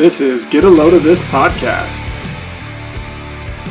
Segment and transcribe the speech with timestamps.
[0.00, 2.08] This is Get a Load of This podcast,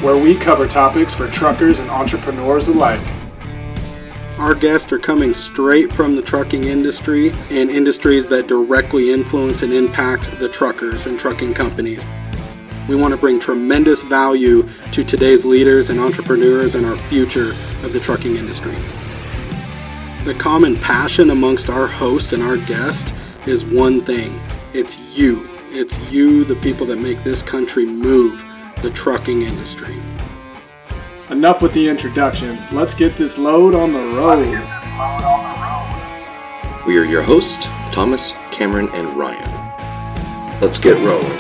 [0.04, 3.02] where we cover topics for truckers and entrepreneurs alike.
[4.38, 9.74] Our guests are coming straight from the trucking industry and industries that directly influence and
[9.74, 12.06] impact the truckers and trucking companies.
[12.88, 17.54] We want to bring tremendous value to today's leaders and entrepreneurs and our future
[17.84, 18.76] of the trucking industry.
[20.26, 23.16] The common passion amongst our host and our guest
[23.48, 24.40] is one thing
[24.76, 25.49] it's you.
[25.72, 28.44] It's you, the people that make this country move,
[28.82, 30.02] the trucking industry.
[31.30, 32.60] Enough with the introductions.
[32.72, 34.48] Let's get this load on the road.
[36.88, 40.60] We are your hosts, Thomas, Cameron, and Ryan.
[40.60, 41.40] Let's get rolling.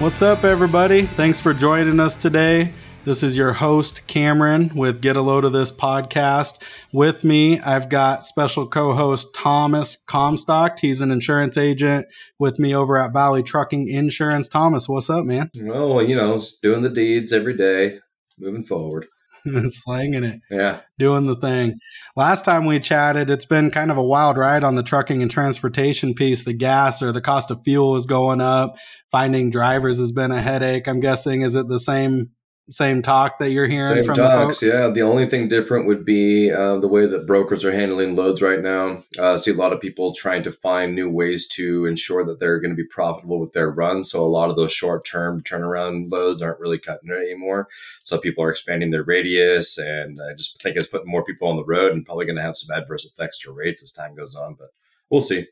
[0.00, 1.02] What's up, everybody?
[1.02, 2.72] Thanks for joining us today.
[3.02, 6.60] This is your host, Cameron, with Get a Load of This podcast.
[6.92, 10.78] With me, I've got special co host Thomas Comstock.
[10.78, 12.06] He's an insurance agent
[12.38, 14.48] with me over at Valley Trucking Insurance.
[14.48, 15.50] Thomas, what's up, man?
[15.54, 18.00] Well, you know, doing the deeds every day,
[18.38, 19.06] moving forward.
[19.68, 20.40] Slanging it.
[20.50, 20.80] Yeah.
[20.98, 21.78] Doing the thing.
[22.16, 25.30] Last time we chatted, it's been kind of a wild ride on the trucking and
[25.30, 26.44] transportation piece.
[26.44, 28.76] The gas or the cost of fuel is going up.
[29.10, 30.86] Finding drivers has been a headache.
[30.86, 32.32] I'm guessing, is it the same
[32.70, 34.74] same talk that you're hearing Same from talks, the folks?
[34.74, 34.88] yeah.
[34.88, 38.60] The only thing different would be uh, the way that brokers are handling loads right
[38.60, 39.02] now.
[39.18, 42.40] Uh, I see a lot of people trying to find new ways to ensure that
[42.40, 44.10] they're going to be profitable with their runs.
[44.10, 47.68] So a lot of those short-term turnaround loads aren't really cutting it anymore.
[48.02, 51.56] So people are expanding their radius, and I just think it's putting more people on
[51.56, 54.34] the road and probably going to have some adverse effects to rates as time goes
[54.36, 54.54] on.
[54.54, 54.68] But
[55.10, 55.46] we'll see.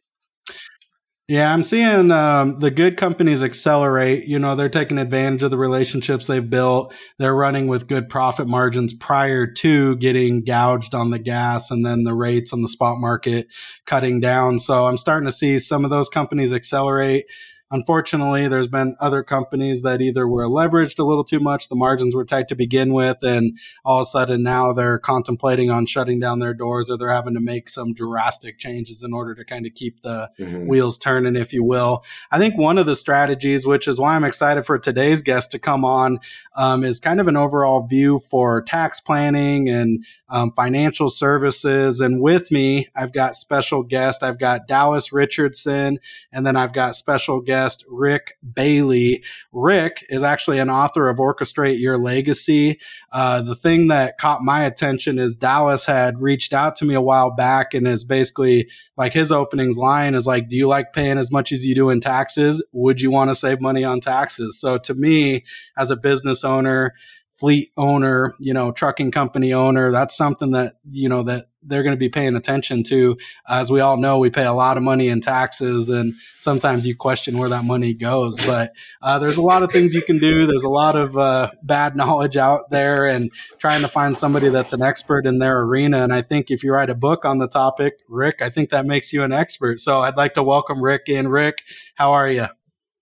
[1.30, 4.24] Yeah, I'm seeing um, the good companies accelerate.
[4.24, 6.94] You know, they're taking advantage of the relationships they've built.
[7.18, 12.04] They're running with good profit margins prior to getting gouged on the gas and then
[12.04, 13.46] the rates on the spot market
[13.84, 14.58] cutting down.
[14.58, 17.26] So I'm starting to see some of those companies accelerate.
[17.70, 22.14] Unfortunately, there's been other companies that either were leveraged a little too much, the margins
[22.14, 26.18] were tight to begin with, and all of a sudden now they're contemplating on shutting
[26.18, 29.66] down their doors or they're having to make some drastic changes in order to kind
[29.66, 30.66] of keep the Mhm.
[30.66, 32.02] wheels turning, if you will.
[32.30, 35.58] I think one of the strategies, which is why I'm excited for today's guest to
[35.58, 36.20] come on,
[36.56, 42.00] um, is kind of an overall view for tax planning and um, financial services.
[42.00, 44.22] And with me, I've got special guest.
[44.22, 45.98] I've got Dallas Richardson,
[46.32, 47.57] and then I've got special guest
[47.88, 49.22] Rick Bailey.
[49.52, 52.80] Rick is actually an author of Orchestrate Your Legacy.
[53.12, 57.00] Uh, the thing that caught my attention is Dallas had reached out to me a
[57.00, 61.18] while back and is basically like his openings line is like, Do you like paying
[61.18, 62.62] as much as you do in taxes?
[62.72, 64.60] Would you want to save money on taxes?
[64.60, 65.44] So to me,
[65.76, 66.94] as a business owner,
[67.38, 71.94] fleet owner, you know, trucking company owner, that's something that, you know, that they're going
[71.94, 73.16] to be paying attention to.
[73.48, 76.96] As we all know, we pay a lot of money in taxes and sometimes you
[76.96, 78.36] question where that money goes.
[78.44, 78.72] But
[79.02, 80.46] uh, there's a lot of things you can do.
[80.46, 84.72] There's a lot of uh, bad knowledge out there and trying to find somebody that's
[84.72, 86.02] an expert in their arena.
[86.02, 88.84] And I think if you write a book on the topic, Rick, I think that
[88.84, 89.78] makes you an expert.
[89.78, 91.28] So I'd like to welcome Rick in.
[91.28, 91.62] Rick,
[91.94, 92.46] how are you?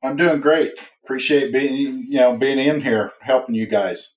[0.04, 0.72] I'm doing great.
[1.04, 4.15] Appreciate being you know being in here helping you guys.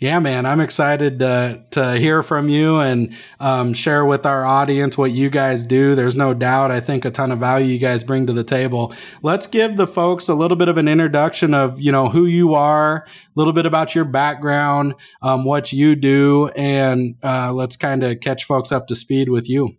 [0.00, 4.96] Yeah, man, I'm excited to, to hear from you and um, share with our audience
[4.96, 5.96] what you guys do.
[5.96, 8.94] There's no doubt, I think, a ton of value you guys bring to the table.
[9.22, 12.54] Let's give the folks a little bit of an introduction of you know who you
[12.54, 18.04] are, a little bit about your background, um, what you do, and uh, let's kind
[18.04, 19.76] of catch folks up to speed with you.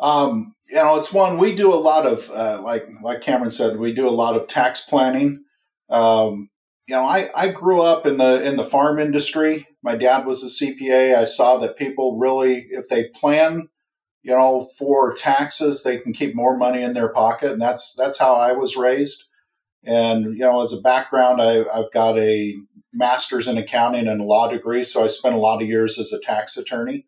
[0.00, 3.78] Um, you know, it's one we do a lot of uh, like like Cameron said,
[3.78, 5.44] we do a lot of tax planning.
[5.88, 6.49] Um,
[6.90, 9.68] you know, I, I grew up in the in the farm industry.
[9.80, 11.16] My dad was a CPA.
[11.16, 13.68] I saw that people really, if they plan,
[14.24, 18.18] you know, for taxes, they can keep more money in their pocket, and that's that's
[18.18, 19.28] how I was raised.
[19.84, 22.56] And you know, as a background, I, I've got a
[22.92, 26.12] master's in accounting and a law degree, so I spent a lot of years as
[26.12, 27.06] a tax attorney,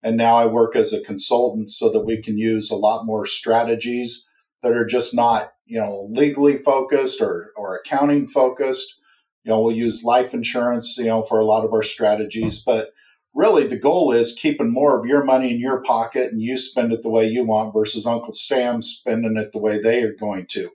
[0.00, 3.26] and now I work as a consultant so that we can use a lot more
[3.26, 4.30] strategies
[4.62, 9.00] that are just not you know legally focused or or accounting focused
[9.44, 12.90] you know we'll use life insurance you know for a lot of our strategies but
[13.34, 16.92] really the goal is keeping more of your money in your pocket and you spend
[16.92, 20.46] it the way you want versus uncle sam spending it the way they are going
[20.46, 20.70] to.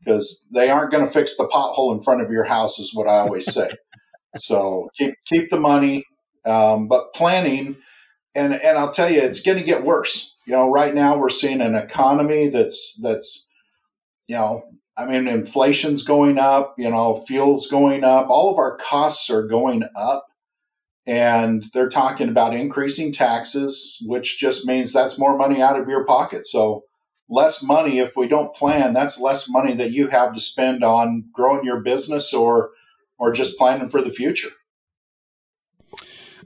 [0.00, 3.06] Because they aren't going to fix the pothole in front of your house is what
[3.06, 3.70] i always say.
[4.34, 6.04] So keep keep the money
[6.44, 7.76] um, but planning
[8.34, 10.36] and and i'll tell you it's going to get worse.
[10.46, 13.48] You know right now we're seeing an economy that's that's
[14.26, 14.64] you know
[14.96, 19.46] I mean, inflation's going up, you know, fuel's going up, all of our costs are
[19.46, 20.26] going up.
[21.04, 26.04] And they're talking about increasing taxes, which just means that's more money out of your
[26.04, 26.46] pocket.
[26.46, 26.84] So
[27.28, 28.92] less money if we don't plan.
[28.92, 32.70] That's less money that you have to spend on growing your business or
[33.18, 34.50] or just planning for the future.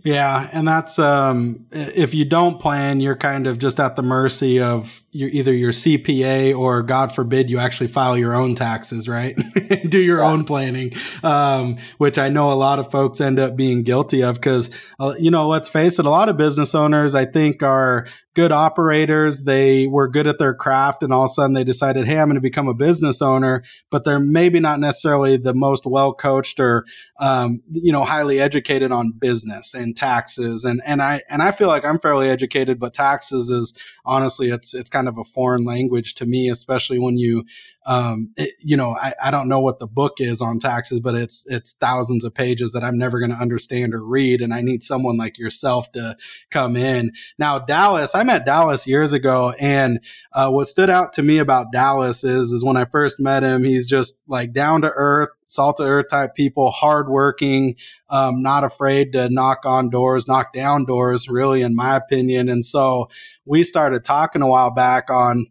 [0.04, 4.60] Yeah, and that's um, if you don't plan, you're kind of just at the mercy
[4.60, 9.36] of your, either your CPA or, God forbid, you actually file your own taxes, right?
[9.88, 10.30] Do your yeah.
[10.30, 14.36] own planning, um, which I know a lot of folks end up being guilty of
[14.36, 14.70] because,
[15.00, 18.52] uh, you know, let's face it, a lot of business owners, I think, are good
[18.52, 19.44] operators.
[19.44, 22.28] They were good at their craft, and all of a sudden they decided, hey, I'm
[22.28, 23.62] going to become a business owner.
[23.90, 26.84] But they're maybe not necessarily the most well coached or
[27.18, 30.64] um, you know highly educated on business and taxes.
[30.64, 33.74] And and I and I feel like I'm fairly educated, but taxes is
[34.04, 37.44] honestly it's it's kind of a foreign language to me, especially when you
[37.86, 41.14] um, it, you know, I, I don't know what the book is on taxes, but
[41.14, 44.60] it's it's thousands of pages that I'm never going to understand or read, and I
[44.60, 46.16] need someone like yourself to
[46.50, 47.12] come in.
[47.38, 50.00] Now, Dallas, I met Dallas years ago, and
[50.32, 53.62] uh, what stood out to me about Dallas is is when I first met him,
[53.62, 57.76] he's just like down to earth, salt to earth type people, hardworking,
[58.10, 62.48] um, not afraid to knock on doors, knock down doors, really, in my opinion.
[62.48, 63.08] And so
[63.44, 65.46] we started talking a while back on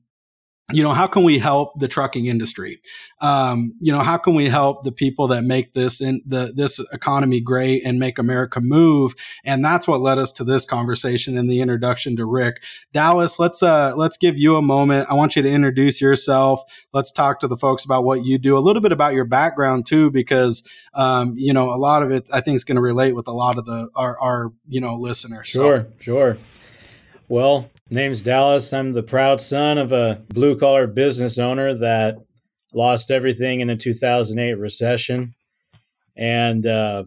[0.73, 2.81] you know how can we help the trucking industry?
[3.21, 6.79] Um, you know how can we help the people that make this in the this
[6.91, 9.13] economy great and make america move?
[9.44, 12.63] And that's what led us to this conversation in the introduction to rick.
[12.94, 15.07] Dallas let's uh let's give you a moment.
[15.07, 16.63] I want you to introduce yourself.
[16.94, 19.85] Let's talk to the folks about what you do a little bit about your background
[19.85, 23.13] too because um, you know a lot of it i think is going to relate
[23.13, 25.47] with a lot of the our, our you know listeners.
[25.47, 25.94] Sure so.
[26.00, 26.38] sure.
[27.27, 28.73] Well Name's Dallas.
[28.73, 32.17] I'm the proud son of a blue collar business owner that
[32.73, 35.31] lost everything in the 2008 recession.
[36.17, 37.03] And uh,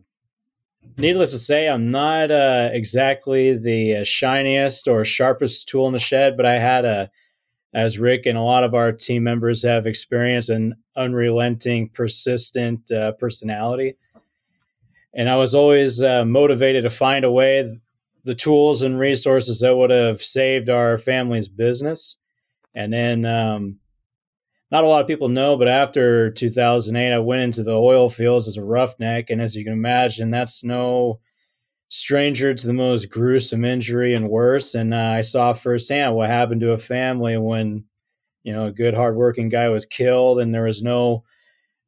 [0.96, 5.98] needless to say, I'm not uh, exactly the uh, shiniest or sharpest tool in the
[5.98, 7.10] shed, but I had a,
[7.74, 13.12] as Rick and a lot of our team members have experienced, an unrelenting, persistent uh,
[13.12, 13.96] personality.
[15.12, 17.80] And I was always uh, motivated to find a way
[18.28, 22.18] the tools and resources that would have saved our family's business.
[22.74, 23.78] And then, um,
[24.70, 28.46] not a lot of people know, but after 2008, I went into the oil fields
[28.46, 29.30] as a roughneck.
[29.30, 31.20] And as you can imagine, that's no
[31.88, 34.74] stranger to the most gruesome injury and worse.
[34.74, 37.84] And uh, I saw firsthand what happened to a family when,
[38.42, 41.24] you know, a good, hardworking guy was killed and there was no,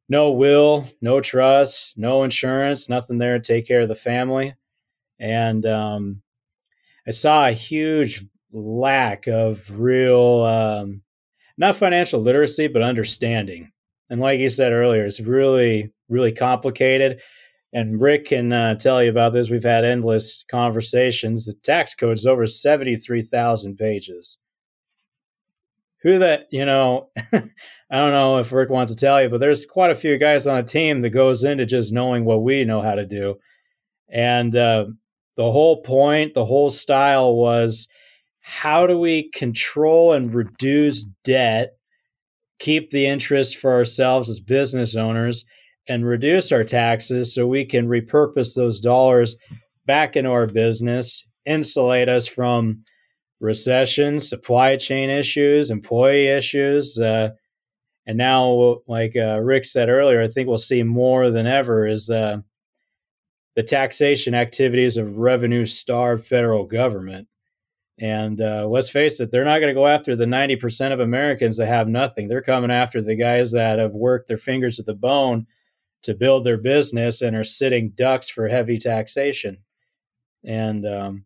[0.09, 4.55] no will, no trust, no insurance, nothing there to take care of the family.
[5.19, 6.23] And um,
[7.11, 11.01] I saw a huge lack of real, um,
[11.57, 13.69] not financial literacy, but understanding.
[14.09, 17.19] And like you said earlier, it's really, really complicated.
[17.73, 19.49] And Rick can uh, tell you about this.
[19.49, 21.45] We've had endless conversations.
[21.45, 24.37] The tax code is over 73,000 pages.
[26.03, 27.41] Who that, you know, I
[27.91, 30.59] don't know if Rick wants to tell you, but there's quite a few guys on
[30.59, 33.37] a team that goes into just knowing what we know how to do.
[34.07, 34.85] And uh,
[35.37, 37.87] the whole point, the whole style was
[38.41, 41.71] how do we control and reduce debt,
[42.59, 45.45] keep the interest for ourselves as business owners,
[45.87, 49.35] and reduce our taxes so we can repurpose those dollars
[49.85, 52.83] back into our business, insulate us from
[53.39, 56.99] recession, supply chain issues, employee issues.
[56.99, 57.29] Uh,
[58.05, 62.09] and now, like uh, Rick said earlier, I think we'll see more than ever is
[62.09, 62.37] uh,
[63.55, 67.27] the taxation activities of revenue starved federal government.
[67.99, 71.57] And uh, let's face it, they're not going to go after the 90% of Americans
[71.57, 72.27] that have nothing.
[72.27, 75.45] They're coming after the guys that have worked their fingers to the bone
[76.03, 79.57] to build their business and are sitting ducks for heavy taxation.
[80.43, 81.25] And um,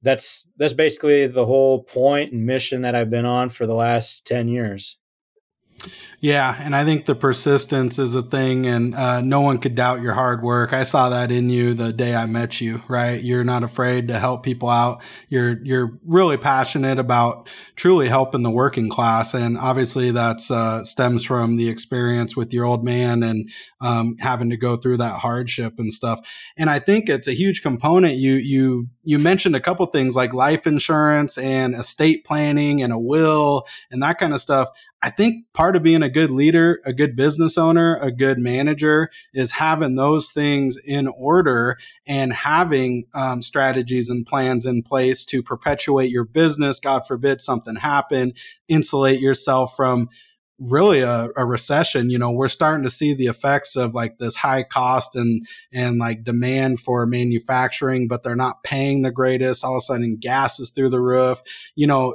[0.00, 4.26] that's that's basically the whole point and mission that I've been on for the last
[4.26, 4.96] 10 years.
[6.20, 10.00] Yeah, and I think the persistence is a thing, and uh, no one could doubt
[10.00, 10.72] your hard work.
[10.72, 12.80] I saw that in you the day I met you.
[12.88, 15.02] Right, you're not afraid to help people out.
[15.28, 21.24] You're you're really passionate about truly helping the working class, and obviously that's uh, stems
[21.24, 23.50] from the experience with your old man and
[23.82, 26.20] um, having to go through that hardship and stuff.
[26.56, 28.14] And I think it's a huge component.
[28.14, 32.98] You you you mentioned a couple things like life insurance and estate planning and a
[32.98, 34.70] will and that kind of stuff.
[35.04, 39.10] I think part of being a good leader, a good business owner, a good manager
[39.34, 45.42] is having those things in order and having um, strategies and plans in place to
[45.42, 46.80] perpetuate your business.
[46.80, 48.32] God forbid something happen,
[48.66, 50.08] insulate yourself from
[50.58, 54.36] really a, a, recession you know we're starting to see the effects of like this
[54.36, 59.74] high cost and and like demand for manufacturing but they're not paying the greatest all
[59.74, 61.42] of a sudden gas is through the roof
[61.74, 62.14] you know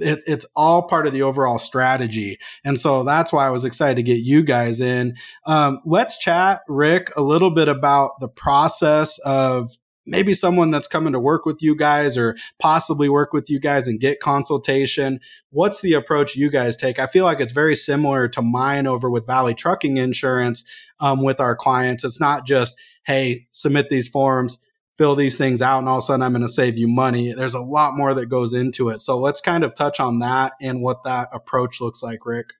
[0.00, 2.38] it, it's all part of the overall strategy.
[2.64, 5.16] And so that's why I was excited to get you guys in.
[5.46, 9.70] Um, let's chat, Rick, a little bit about the process of
[10.06, 13.86] maybe someone that's coming to work with you guys or possibly work with you guys
[13.86, 15.20] and get consultation.
[15.50, 16.98] What's the approach you guys take?
[16.98, 20.64] I feel like it's very similar to mine over with Valley Trucking Insurance
[20.98, 22.02] um, with our clients.
[22.02, 24.58] It's not just, hey, submit these forms
[25.00, 27.32] fill these things out and all of a sudden I'm going to save you money.
[27.32, 29.00] There's a lot more that goes into it.
[29.00, 32.50] So let's kind of touch on that and what that approach looks like, Rick.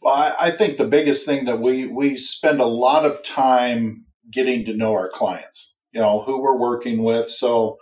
[0.00, 4.64] Well, I, think the biggest thing that we we spend a lot of time getting
[4.64, 7.28] to know our clients, you know, who we're working with.
[7.28, 7.76] So,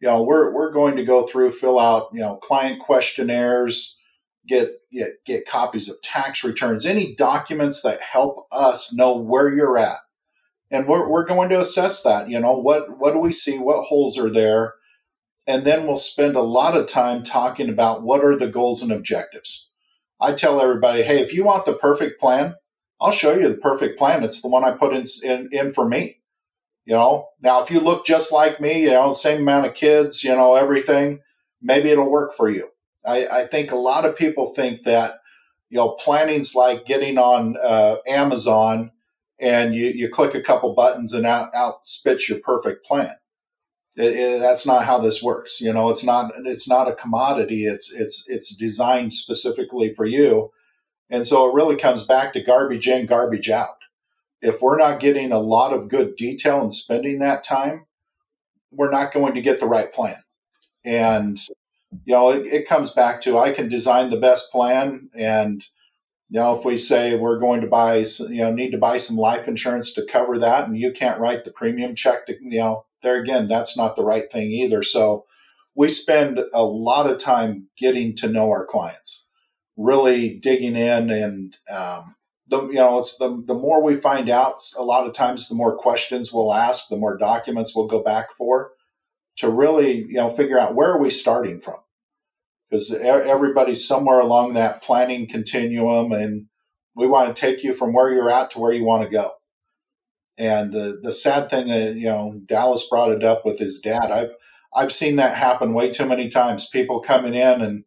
[0.00, 3.98] you know, we're we're going to go through, fill out, you know, client questionnaires,
[4.46, 9.78] get get get copies of tax returns, any documents that help us know where you're
[9.78, 10.00] at
[10.70, 13.58] and we're, we're going to assess that you know what what do we see?
[13.58, 14.74] What holes are there?
[15.46, 18.92] And then we'll spend a lot of time talking about what are the goals and
[18.92, 19.70] objectives.
[20.20, 22.54] I tell everybody hey if you want the perfect plan
[23.00, 24.22] i'll show you the perfect plan.
[24.22, 26.20] It's the one i put in, in, in for me.
[26.84, 30.22] You know now if you look just like me you know same amount of kids
[30.24, 31.20] you know everything
[31.62, 32.68] maybe it'll work for you.
[33.06, 35.20] I, I think a lot of people think that
[35.68, 38.92] you know planning's like getting on uh, amazon
[39.40, 43.14] and you, you click a couple buttons and out, out spits your perfect plan.
[43.96, 45.60] It, it, that's not how this works.
[45.60, 47.64] You know, it's not it's not a commodity.
[47.64, 50.52] It's it's it's designed specifically for you,
[51.08, 53.78] and so it really comes back to garbage in, garbage out.
[54.40, 57.86] If we're not getting a lot of good detail and spending that time,
[58.70, 60.22] we're not going to get the right plan.
[60.84, 61.38] And
[62.04, 65.64] you know, it, it comes back to I can design the best plan and
[66.30, 69.16] you know, if we say we're going to buy, you know, need to buy some
[69.16, 72.84] life insurance to cover that, and you can't write the premium check to, you know,
[73.02, 74.84] there again, that's not the right thing either.
[74.84, 75.26] So
[75.74, 79.28] we spend a lot of time getting to know our clients,
[79.76, 82.14] really digging in, and um,
[82.46, 85.56] the you know, it's the the more we find out, a lot of times the
[85.56, 88.70] more questions we'll ask, the more documents we'll go back for
[89.38, 91.78] to really, you know, figure out where are we starting from
[92.70, 96.46] because everybody's somewhere along that planning continuum and
[96.94, 99.32] we want to take you from where you're at to where you want to go.
[100.38, 104.10] And the the sad thing that you know Dallas brought it up with his dad.
[104.10, 104.30] I've
[104.74, 107.84] I've seen that happen way too many times people coming in and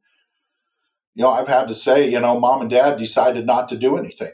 [1.16, 3.98] you know I've had to say you know mom and dad decided not to do
[3.98, 4.34] anything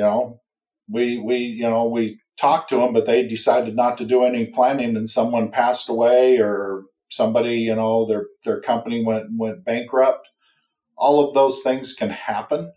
[0.00, 0.40] you know?
[0.88, 4.46] We we you know we talked to them but they decided not to do any
[4.46, 10.28] planning and someone passed away or somebody, you know, their their company went went bankrupt.
[10.96, 12.72] All of those things can happen,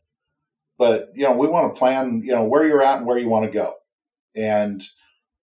[0.78, 3.30] but you know, we want to plan, you know, where you're at and where you
[3.30, 3.74] want to go.
[4.36, 4.84] And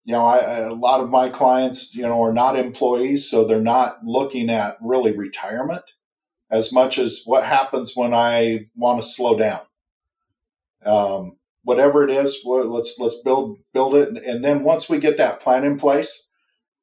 [0.04, 3.61] you know, I, a lot of my clients, you know, are not employees, so they're
[3.61, 5.85] not looking at really retirement
[6.50, 9.61] as much as what happens when I want to slow down.
[10.85, 15.40] Um, whatever it is, let's let's build build it, and then once we get that
[15.40, 16.30] plan in place,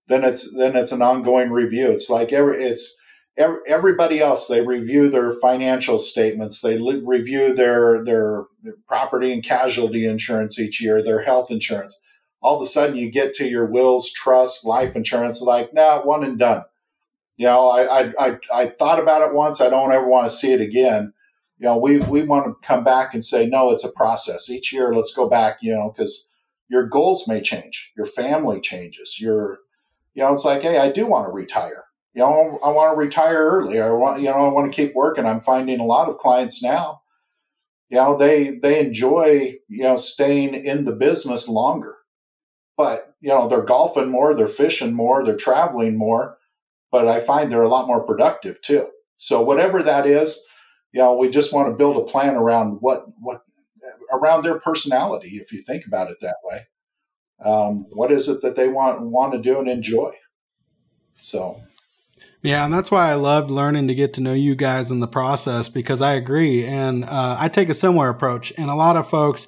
[0.07, 1.89] then it's then it's an ongoing review.
[1.91, 2.99] It's like every it's
[3.37, 4.47] every, everybody else.
[4.47, 6.61] They review their financial statements.
[6.61, 8.45] They li- review their their
[8.87, 11.99] property and casualty insurance each year, their health insurance.
[12.41, 15.41] All of a sudden, you get to your wills, trust, life insurance.
[15.41, 16.63] Like, nah, one and done.
[17.35, 19.61] You know, I I I, I thought about it once.
[19.61, 21.13] I don't ever want to see it again.
[21.59, 24.49] You know, we we want to come back and say, no, it's a process.
[24.49, 25.57] Each year, let's go back.
[25.61, 26.31] You know, because
[26.69, 29.59] your goals may change, your family changes, your
[30.17, 31.85] you know, it's like, hey, I do want to retire.
[32.15, 33.79] You know, I want to retire early.
[33.79, 35.27] I want, you know, I want to keep working.
[35.27, 37.03] I'm finding a lot of clients now,
[37.89, 41.97] you know, they they enjoy, you know, staying in the business longer.
[42.75, 46.39] But, you know, they're golfing more, they're fishing more, they're traveling more,
[46.91, 48.87] but I find they're a lot more productive too.
[49.17, 50.43] So whatever that is,
[50.93, 53.43] you know, we just want to build a plan around what what
[54.11, 56.65] around their personality if you think about it that way
[57.43, 60.11] um, what is it that they want want to do and enjoy.
[61.17, 61.61] So,
[62.41, 65.07] yeah, and that's why I loved learning to get to know you guys in the
[65.07, 68.53] process because I agree, and uh, I take a similar approach.
[68.57, 69.47] And a lot of folks,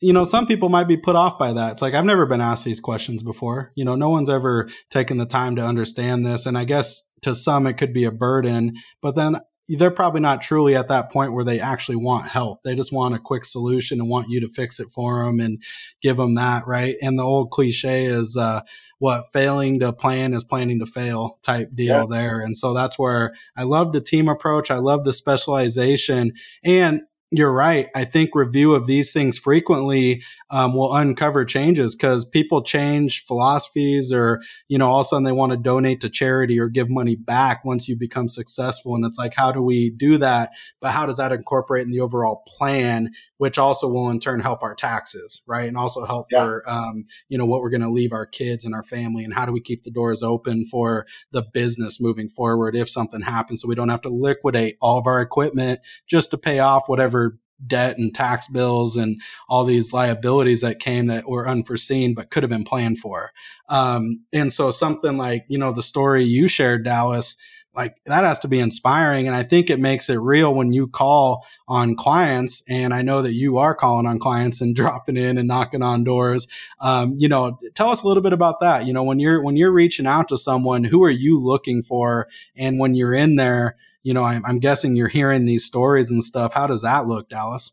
[0.00, 1.72] you know, some people might be put off by that.
[1.72, 3.72] It's like I've never been asked these questions before.
[3.74, 7.34] You know, no one's ever taken the time to understand this, and I guess to
[7.34, 8.74] some it could be a burden.
[9.02, 9.40] But then
[9.78, 12.62] they're probably not truly at that point where they actually want help.
[12.62, 15.62] They just want a quick solution and want you to fix it for them and
[16.02, 16.96] give them that, right?
[17.00, 18.62] And the old cliche is uh,
[18.98, 22.06] what failing to plan is planning to fail type deal yeah.
[22.08, 22.40] there.
[22.40, 24.70] And so that's where I love the team approach.
[24.70, 26.32] I love the specialization.
[26.64, 27.88] And you're right.
[27.94, 34.12] I think review of these things frequently um, will uncover changes because people change philosophies
[34.12, 36.90] or, you know, all of a sudden they want to donate to charity or give
[36.90, 38.96] money back once you become successful.
[38.96, 40.50] And it's like, how do we do that?
[40.80, 44.64] But how does that incorporate in the overall plan, which also will in turn help
[44.64, 45.68] our taxes, right?
[45.68, 46.42] And also help yeah.
[46.42, 49.34] for, um, you know, what we're going to leave our kids and our family and
[49.34, 53.62] how do we keep the doors open for the business moving forward if something happens
[53.62, 57.19] so we don't have to liquidate all of our equipment just to pay off whatever
[57.66, 62.42] debt and tax bills and all these liabilities that came that were unforeseen but could
[62.42, 63.32] have been planned for.
[63.68, 67.36] Um, and so something like, you know, the story you shared, Dallas,
[67.74, 69.26] like that has to be inspiring.
[69.26, 72.62] And I think it makes it real when you call on clients.
[72.68, 76.04] And I know that you are calling on clients and dropping in and knocking on
[76.04, 76.48] doors.
[76.80, 78.86] Um, you know, tell us a little bit about that.
[78.86, 82.28] You know, when you're, when you're reaching out to someone, who are you looking for?
[82.56, 86.22] And when you're in there, you know, I'm, I'm guessing you're hearing these stories and
[86.22, 86.54] stuff.
[86.54, 87.72] How does that look, Dallas?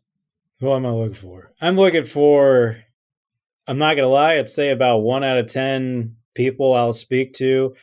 [0.60, 1.52] Who am I looking for?
[1.60, 2.76] I'm looking for,
[3.66, 7.32] I'm not going to lie, I'd say about one out of 10 people I'll speak
[7.34, 7.74] to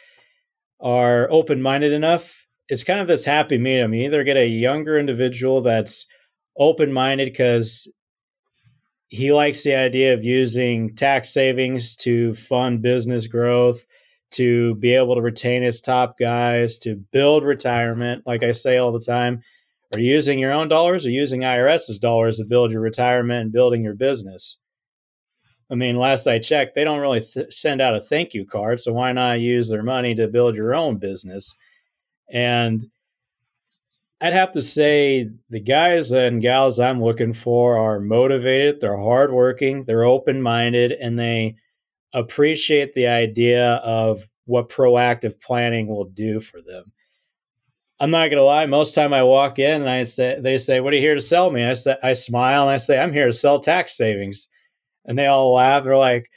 [0.79, 2.45] are open minded enough.
[2.67, 3.93] It's kind of this happy medium.
[3.93, 6.07] You either get a younger individual that's
[6.57, 7.87] open minded because
[9.07, 13.85] he likes the idea of using tax savings to fund business growth
[14.31, 18.23] to be able to retain his top guys, to build retirement.
[18.25, 19.41] Like I say all the time,
[19.93, 23.51] are you using your own dollars or using IRS's dollars to build your retirement and
[23.51, 24.57] building your business?
[25.69, 28.79] I mean, last I checked, they don't really th- send out a thank you card.
[28.79, 31.55] So why not use their money to build your own business?
[32.29, 32.85] And
[34.21, 39.85] I'd have to say the guys and gals I'm looking for are motivated, they're hardworking,
[39.85, 41.55] they're open minded, and they
[42.15, 46.91] appreciate the idea of what proactive planning will do for them.
[47.99, 48.65] I'm not gonna lie.
[48.65, 51.21] Most time I walk in and I say, they say, "What are you here to
[51.21, 54.49] sell me?" I say, I smile and I say, "I'm here to sell tax savings,"
[55.05, 55.83] and they all laugh.
[55.83, 56.29] They're like,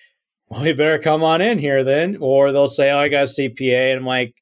[0.49, 3.27] "Well, you better come on in here then," or they'll say, "Oh, I got a
[3.27, 4.35] CPA," and I'm like,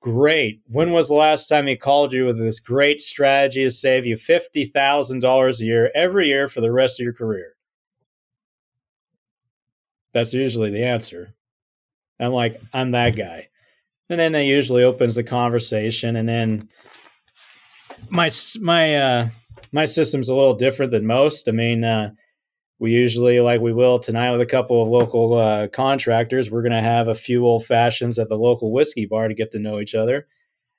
[0.00, 0.60] "Great.
[0.66, 4.16] When was the last time he called you with this great strategy to save you
[4.16, 7.54] fifty thousand dollars a year every year for the rest of your career?"
[10.12, 11.34] That's usually the answer.
[12.20, 13.48] I'm like, I'm that guy.
[14.08, 16.16] And then that usually opens the conversation.
[16.16, 16.68] And then
[18.10, 19.28] my my uh,
[19.72, 21.48] my system's a little different than most.
[21.48, 22.10] I mean, uh,
[22.78, 26.72] we usually, like we will tonight with a couple of local uh, contractors, we're going
[26.72, 29.78] to have a few old fashions at the local whiskey bar to get to know
[29.78, 30.26] each other.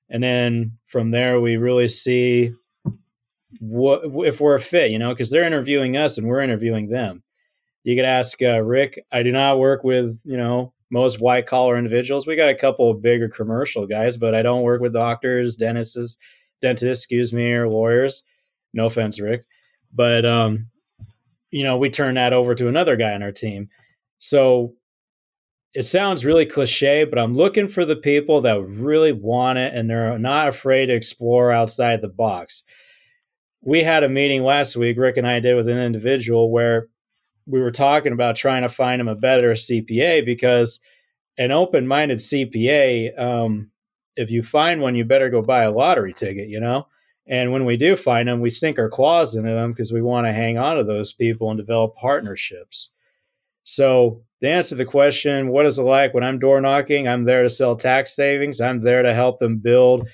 [0.09, 2.53] And then from there, we really see
[3.59, 7.23] what if we're a fit, you know, because they're interviewing us and we're interviewing them.
[7.83, 9.05] You could ask uh, Rick.
[9.11, 12.27] I do not work with you know most white collar individuals.
[12.27, 16.17] We got a couple of bigger commercial guys, but I don't work with doctors, dentists,
[16.61, 18.23] dentists, excuse me, or lawyers.
[18.73, 19.45] No offense, Rick,
[19.93, 20.67] but um,
[21.51, 23.69] you know we turn that over to another guy on our team.
[24.19, 24.73] So
[25.73, 29.89] it sounds really cliche, but I'm looking for the people that really want it and
[29.89, 32.63] they're not afraid to explore outside the box.
[33.61, 36.89] We had a meeting last week, Rick and I did with an individual where
[37.45, 40.79] we were talking about trying to find him a better CPA because
[41.37, 43.71] an open minded CPA, um,
[44.15, 46.87] if you find one, you better go buy a lottery ticket, you know?
[47.25, 50.27] And when we do find them, we sink our claws into them because we want
[50.27, 52.89] to hang on to those people and develop partnerships.
[53.63, 57.07] So, to answer the question, what is it like when I'm door knocking?
[57.07, 58.59] I'm there to sell tax savings.
[58.59, 60.09] I'm there to help them build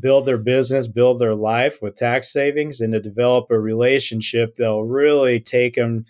[0.00, 4.84] build their business, build their life with tax savings, and to develop a relationship that'll
[4.84, 6.04] really take them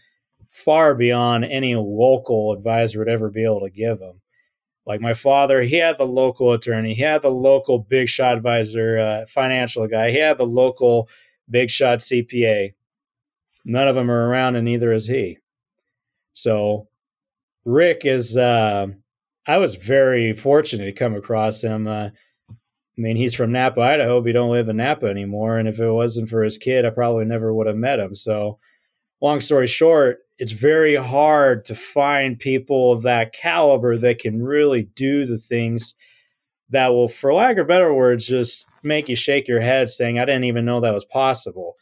[0.54, 4.20] far beyond any local advisor would ever be able to give them.
[4.86, 8.98] Like my father, he had the local attorney, he had the local big shot advisor,
[8.98, 11.08] uh, financial guy, he had the local
[11.50, 12.74] big shot CPA.
[13.64, 15.38] None of them are around, and neither is he.
[16.34, 16.88] So,
[17.64, 18.36] Rick is.
[18.36, 18.88] Uh,
[19.46, 21.86] I was very fortunate to come across him.
[21.86, 22.10] Uh,
[22.50, 25.58] I mean, he's from Nampa, Idaho, but he don't live in Nampa anymore.
[25.58, 28.14] And if it wasn't for his kid, I probably never would have met him.
[28.14, 28.58] So,
[29.20, 34.88] long story short, it's very hard to find people of that caliber that can really
[34.94, 35.94] do the things
[36.70, 40.25] that will, for lack of better words, just make you shake your head saying, I
[40.25, 41.75] didn't even know that was possible.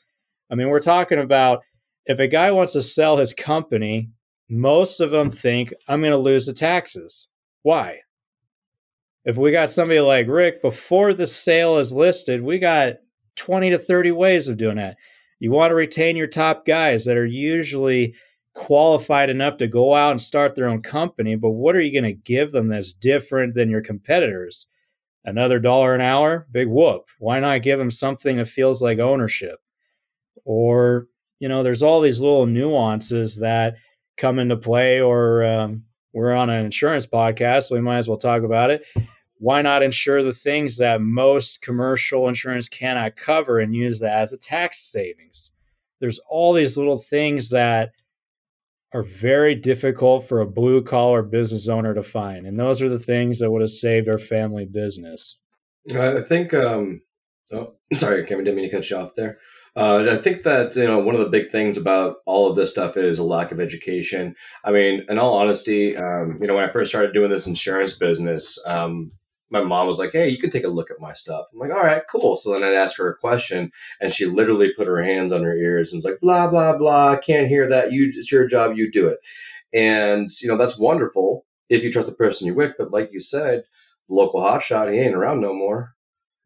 [0.50, 1.62] I mean, we're talking about
[2.04, 4.10] if a guy wants to sell his company,
[4.50, 7.28] most of them think, I'm going to lose the taxes.
[7.62, 8.00] Why?
[9.24, 12.94] If we got somebody like Rick, before the sale is listed, we got
[13.36, 14.96] 20 to 30 ways of doing that.
[15.38, 18.14] You want to retain your top guys that are usually
[18.54, 22.14] qualified enough to go out and start their own company, but what are you going
[22.14, 24.66] to give them that's different than your competitors?
[25.24, 26.46] Another dollar an hour?
[26.50, 27.06] Big whoop.
[27.18, 29.60] Why not give them something that feels like ownership?
[30.44, 31.08] or
[31.40, 33.76] you know there's all these little nuances that
[34.16, 38.18] come into play or um, we're on an insurance podcast so we might as well
[38.18, 38.84] talk about it
[39.38, 44.32] why not insure the things that most commercial insurance cannot cover and use that as
[44.32, 45.52] a tax savings
[46.00, 47.92] there's all these little things that
[48.94, 52.46] are very difficult for a blue collar business owner to find.
[52.46, 55.38] And those are the things that would have saved our family business.
[55.90, 57.02] I think um
[57.52, 59.38] oh sorry Cameron, didn't mean to cut you off there.
[59.74, 62.70] Uh, I think that you know one of the big things about all of this
[62.70, 64.34] stuff is a lack of education.
[64.64, 67.96] I mean, in all honesty, um, you know, when I first started doing this insurance
[67.96, 69.12] business, um,
[69.52, 71.70] my mom was like, "Hey, you can take a look at my stuff." I'm like,
[71.70, 75.02] "All right, cool." So then I'd ask her a question, and she literally put her
[75.02, 77.92] hands on her ears and was like, "Blah blah blah, can't hear that.
[77.92, 78.76] You, it's your job.
[78.76, 79.18] You do it."
[79.72, 82.74] And you know that's wonderful if you trust the person you're with.
[82.78, 83.64] But like you said,
[84.08, 85.94] local hotshot, he ain't around no more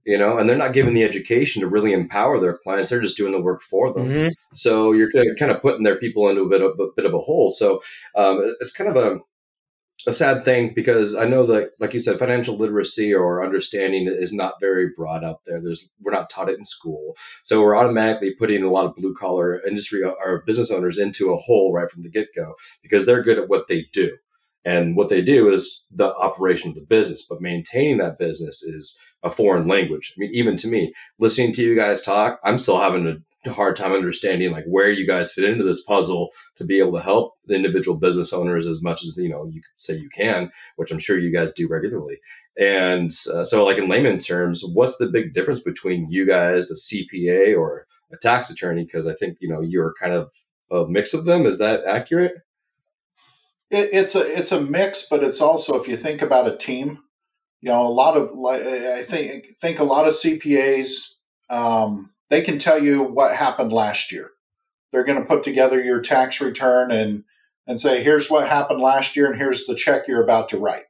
[0.07, 2.91] you know, and they're not given the education to really empower their clients.
[2.91, 4.09] They're just doing the work for them.
[4.09, 4.29] Mm-hmm.
[4.55, 7.19] So you're kind of putting their people into a bit of a bit of a
[7.19, 7.51] hole.
[7.51, 7.83] So
[8.15, 9.19] um, it's kind of a
[10.07, 14.33] a sad thing because I know that, like you said, financial literacy or understanding is
[14.33, 15.61] not very broad out there.
[15.61, 19.15] There's we're not taught it in school, so we're automatically putting a lot of blue
[19.15, 23.05] collar industry uh, or business owners into a hole right from the get go because
[23.05, 24.17] they're good at what they do,
[24.65, 27.27] and what they do is the operation of the business.
[27.29, 30.15] But maintaining that business is a foreign language.
[30.17, 33.17] I mean, even to me, listening to you guys talk, I'm still having a
[33.53, 37.03] hard time understanding like where you guys fit into this puzzle to be able to
[37.03, 40.91] help the individual business owners as much as you know you say you can, which
[40.91, 42.19] I'm sure you guys do regularly.
[42.59, 46.75] And uh, so, like in layman terms, what's the big difference between you guys, a
[46.75, 48.85] CPA or a tax attorney?
[48.85, 50.33] Because I think you know you're kind of
[50.71, 51.47] a mix of them.
[51.47, 52.35] Is that accurate?
[53.71, 57.01] It, it's a it's a mix, but it's also if you think about a team,
[57.61, 61.17] you know, a lot of I think think a lot of CPAs
[61.51, 64.31] um, they can tell you what happened last year.
[64.93, 67.25] They're going to put together your tax return and
[67.69, 70.85] and say, here's what happened last year, and here's the check you're about to write.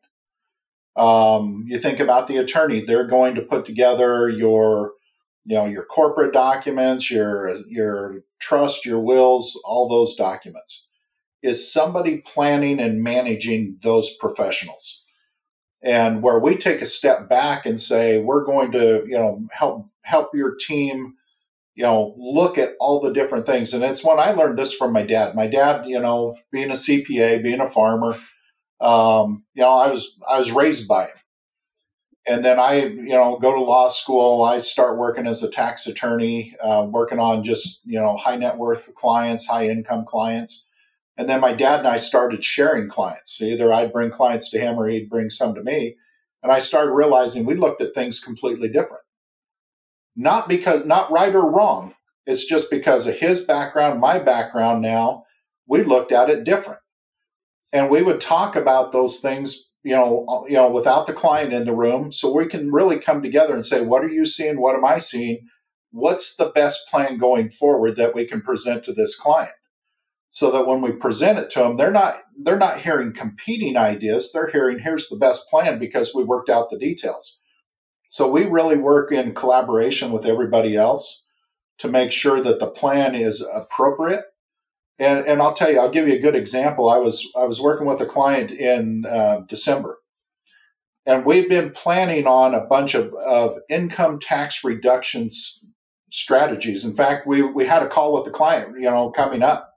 [0.95, 4.93] Um, you think about the attorney; they're going to put together your
[5.45, 10.89] you know your corporate documents, your your trust, your wills, all those documents.
[11.43, 15.07] Is somebody planning and managing those professionals?
[15.83, 19.89] and where we take a step back and say we're going to you know help
[20.03, 21.15] help your team
[21.77, 24.93] you know look at all the different things and it's when i learned this from
[24.93, 28.19] my dad my dad you know being a cpa being a farmer
[28.81, 31.17] um, you know i was i was raised by him
[32.27, 35.87] and then i you know go to law school i start working as a tax
[35.87, 40.67] attorney uh, working on just you know high net worth clients high income clients
[41.17, 43.41] and then my dad and I started sharing clients.
[43.41, 45.97] Either I'd bring clients to him or he'd bring some to me.
[46.43, 49.03] And I started realizing we looked at things completely different.
[50.17, 51.95] Not because, not right or wrong.
[52.27, 55.25] It's just because of his background, my background now,
[55.69, 56.81] we looked at it different.
[57.73, 61.53] And we would talk about those things, you know, uh, you know, without the client
[61.53, 62.11] in the room.
[62.11, 64.61] So we can really come together and say, what are you seeing?
[64.61, 65.47] What am I seeing?
[65.91, 69.53] What's the best plan going forward that we can present to this client?
[70.29, 74.33] so that when we present it to them they're not they're not hearing competing ideas
[74.33, 77.43] they're hearing here's the best plan because we worked out the details
[78.09, 81.27] so we really work in collaboration with everybody else
[81.79, 84.25] to make sure that the plan is appropriate.
[84.99, 86.89] And and i'll tell you i'll give you a good example.
[86.89, 89.99] I was i was working with a client in uh, december.
[91.09, 95.65] And we've been planning on a bunch of, of income tax reductions
[96.11, 96.85] strategies.
[96.85, 99.75] In fact we we had a call with the client you know coming up.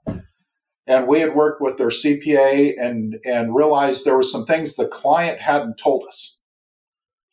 [0.86, 4.88] And we had worked with their CPA and and realized there were some things the
[4.88, 6.39] client hadn't told us.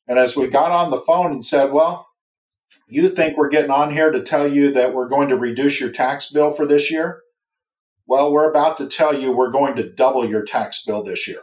[0.08, 2.08] And as we got on the phone and said, "Well,
[2.88, 5.91] you think we're getting on here to tell you that we're going to reduce your
[5.91, 7.22] tax bill for this year?"
[8.08, 11.41] Well, we're about to tell you we're going to double your tax bill this year.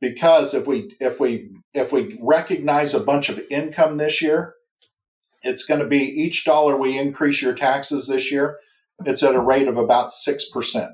[0.00, 4.54] Because if we if we if we recognize a bunch of income this year,
[5.42, 8.58] it's going to be each dollar we increase your taxes this year,
[9.04, 10.88] it's at a rate of about 6%.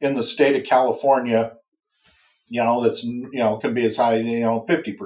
[0.00, 1.52] In the state of California,
[2.48, 4.96] you know, that's, you know, can be as high as, you know, 50%.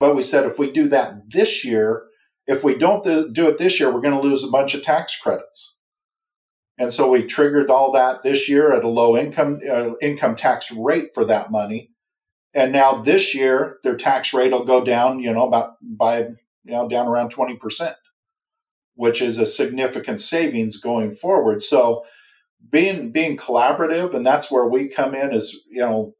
[0.00, 2.04] But we said if we do that this year,
[2.46, 5.18] if we don't do it this year, we're going to lose a bunch of tax
[5.18, 5.76] credits.
[6.76, 10.72] And so we triggered all that this year at a low income uh, income tax
[10.72, 11.90] rate for that money.
[12.52, 16.72] And now this year, their tax rate will go down, you know, about by, you
[16.72, 17.94] know, down around 20%
[18.94, 21.62] which is a significant savings going forward.
[21.62, 22.04] So
[22.70, 26.14] being being collaborative, and that's where we come in is, you know,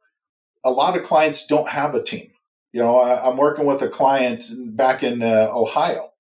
[0.65, 2.31] a lot of clients don't have a team.
[2.73, 4.45] You know, I, am working with a client
[4.77, 6.11] back in uh, Ohio,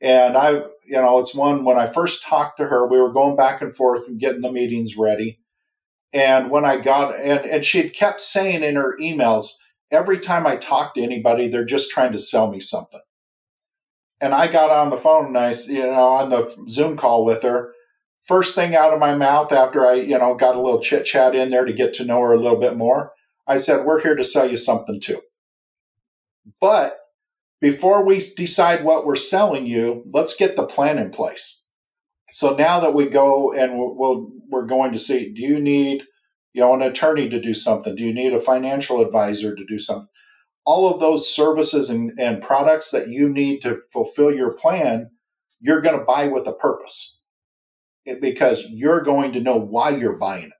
[0.00, 0.50] And I,
[0.86, 3.74] you know, it's one when I first talked to her, we were going back and
[3.74, 5.40] forth and getting the meetings ready.
[6.12, 9.54] And when I got, and, and she had kept saying in her emails,
[9.90, 13.00] every time I talk to anybody, they're just trying to sell me something.
[14.20, 17.42] And I got on the phone and I, you know, on the Zoom call with
[17.42, 17.72] her.
[18.20, 21.34] First thing out of my mouth after I, you know, got a little chit chat
[21.34, 23.12] in there to get to know her a little bit more,
[23.50, 25.20] I said, We're here to sell you something too.
[26.60, 26.98] But
[27.60, 31.66] before we decide what we're selling you, let's get the plan in place.
[32.30, 36.04] So now that we go and we'll, we're going to see, do you need,
[36.52, 37.96] you know, an attorney to do something?
[37.96, 40.06] Do you need a financial advisor to do something?
[40.64, 45.10] All of those services and, and products that you need to fulfill your plan,
[45.58, 47.20] you're going to buy with a purpose
[48.04, 50.52] it, because you're going to know why you're buying it.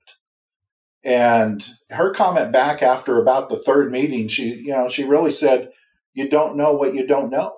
[1.03, 5.71] And her comment back after about the third meeting, she, you know, she really said,
[6.13, 7.55] you don't know what you don't know.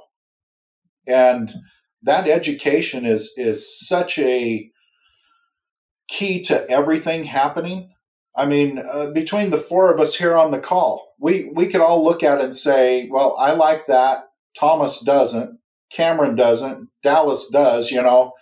[1.07, 1.53] And
[2.03, 4.71] that education is is such a
[6.09, 7.91] key to everything happening.
[8.37, 11.81] I mean, uh, between the four of us here on the call, we we could
[11.81, 14.25] all look at it and say, "Well, I like that.
[14.59, 15.59] Thomas doesn't.
[15.91, 16.89] Cameron doesn't.
[17.03, 18.33] Dallas does." You know,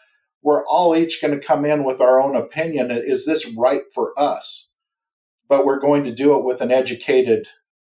[0.42, 2.90] we're all each going to come in with our own opinion.
[2.90, 4.69] Is this right for us?
[5.50, 7.48] But we're going to do it with an educated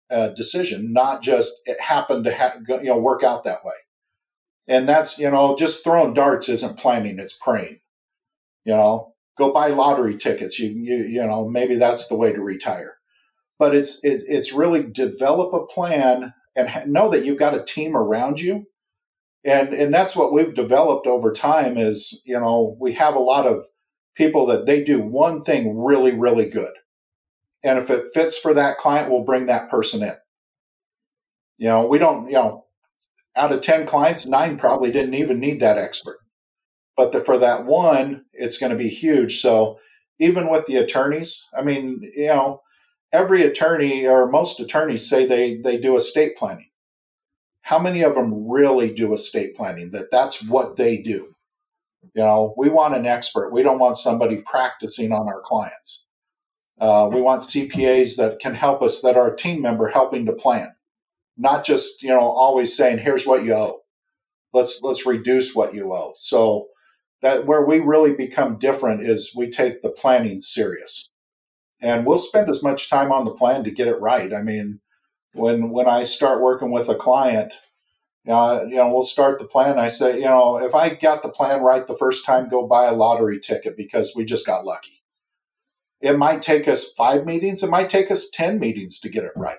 [0.09, 3.73] uh, decision, not just it happened to ha- you know work out that way.
[4.67, 7.79] And that's you know just throwing darts isn't planning; it's praying.
[8.63, 10.59] You know, go buy lottery tickets.
[10.59, 12.97] You you you know maybe that's the way to retire.
[13.59, 17.97] But it's it's, really develop a plan and ha- know that you've got a team
[17.97, 18.65] around you.
[19.43, 21.75] And and that's what we've developed over time.
[21.77, 23.65] Is you know we have a lot of
[24.15, 26.73] people that they do one thing really really good
[27.63, 30.15] and if it fits for that client, we'll bring that person in.
[31.57, 32.65] You know, we don't, you know,
[33.35, 36.19] out of 10 clients, nine probably didn't even need that expert.
[36.95, 39.39] But the, for that one, it's going to be huge.
[39.39, 39.79] So
[40.19, 42.61] even with the attorneys, I mean, you know,
[43.11, 46.69] every attorney or most attorneys say they, they do estate planning.
[47.61, 49.91] How many of them really do estate planning?
[49.91, 51.35] That that's what they do.
[52.15, 53.51] You know, we want an expert.
[53.51, 56.06] We don't want somebody practicing on our clients.
[56.79, 60.33] Uh, we want CPAs that can help us, that are a team member helping to
[60.33, 60.75] plan,
[61.37, 63.81] not just you know always saying, "Here's what you owe."
[64.53, 66.13] Let's let's reduce what you owe.
[66.15, 66.67] So
[67.21, 71.11] that where we really become different is we take the planning serious,
[71.81, 74.33] and we'll spend as much time on the plan to get it right.
[74.33, 74.79] I mean,
[75.33, 77.55] when when I start working with a client,
[78.27, 79.79] uh, you know, we'll start the plan.
[79.79, 82.85] I say, you know, if I got the plan right the first time, go buy
[82.85, 84.96] a lottery ticket because we just got lucky.
[85.99, 89.31] It might take us five meetings, it might take us 10 meetings to get it
[89.35, 89.57] right.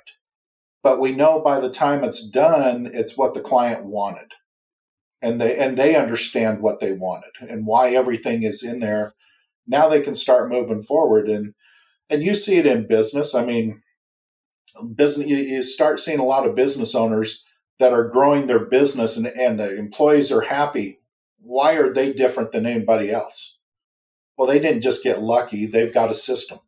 [0.83, 4.33] But we know by the time it's done, it's what the client wanted.
[5.21, 9.15] And they and they understand what they wanted and why everything is in there.
[9.67, 11.29] Now they can start moving forward.
[11.29, 11.55] And
[12.09, 13.35] and you see it in business.
[13.35, 13.83] I mean,
[14.95, 17.45] business you, you start seeing a lot of business owners
[17.81, 21.01] that are growing their business and, and the employees are happy.
[21.41, 23.58] Why are they different than anybody else?
[24.39, 26.61] Well, they didn't just get lucky, they've got a system.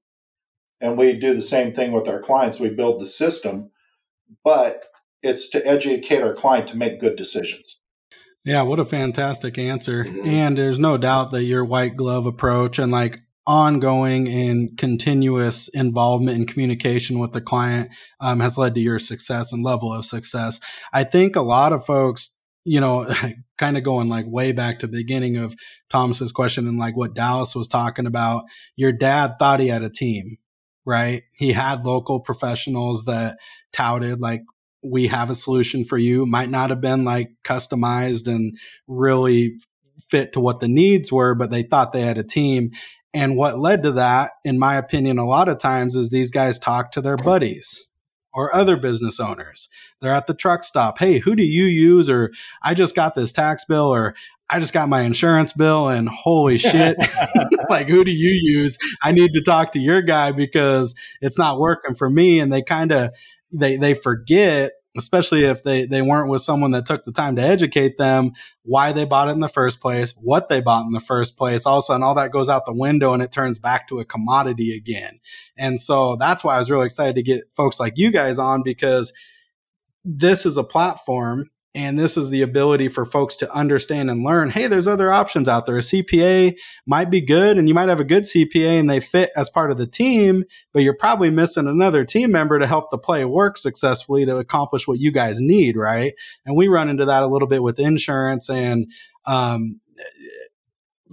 [0.81, 2.59] And we do the same thing with our clients.
[2.59, 3.71] We build the system,
[4.43, 4.87] but
[5.23, 7.81] it's to educate our client to make good decisions.
[8.45, 10.05] Yeah, what a fantastic answer.
[10.05, 10.27] Mm-hmm.
[10.27, 16.39] And there's no doubt that your white glove approach and like ongoing and continuous involvement
[16.39, 20.61] and communication with the client um, has led to your success and level of success.
[20.93, 23.13] I think a lot of folks you know,
[23.59, 25.55] kind of going like way back to the beginning of
[25.89, 28.45] Thomas's question and like what Dallas was talking about,
[28.77, 30.39] your dad thought he had a team,
[30.85, 31.23] right?
[31.35, 33.39] He had local professionals that
[33.73, 34.43] touted like
[34.83, 36.25] we have a solution for you.
[36.25, 39.59] Might not have been like customized and really
[40.11, 42.71] fit to what the needs were, but they thought they had a team.
[43.13, 46.59] And what led to that, in my opinion, a lot of times is these guys
[46.59, 47.91] talk to their buddies
[48.33, 49.69] or other business owners.
[50.01, 50.99] They're at the truck stop.
[50.99, 52.09] Hey, who do you use?
[52.09, 52.31] Or
[52.63, 54.15] I just got this tax bill, or
[54.49, 56.97] I just got my insurance bill, and holy shit,
[57.71, 58.79] like who do you use?
[59.03, 62.41] I need to talk to your guy because it's not working for me.
[62.41, 63.11] And they kind of
[63.53, 67.43] they they forget especially if they they weren't with someone that took the time to
[67.43, 68.33] educate them
[68.63, 71.65] why they bought it in the first place, what they bought in the first place.
[71.65, 74.01] All of a sudden, all that goes out the window and it turns back to
[74.01, 75.21] a commodity again.
[75.57, 78.63] And so that's why I was really excited to get folks like you guys on
[78.65, 79.13] because
[80.05, 84.51] this is a platform and this is the ability for folks to understand and learn
[84.51, 85.77] hey, there's other options out there.
[85.77, 89.31] A CPA might be good, and you might have a good CPA and they fit
[89.37, 92.99] as part of the team, but you're probably missing another team member to help the
[92.99, 96.15] play work successfully to accomplish what you guys need, right?
[96.45, 98.51] And we run into that a little bit with insurance.
[98.51, 98.87] And
[99.27, 99.81] um,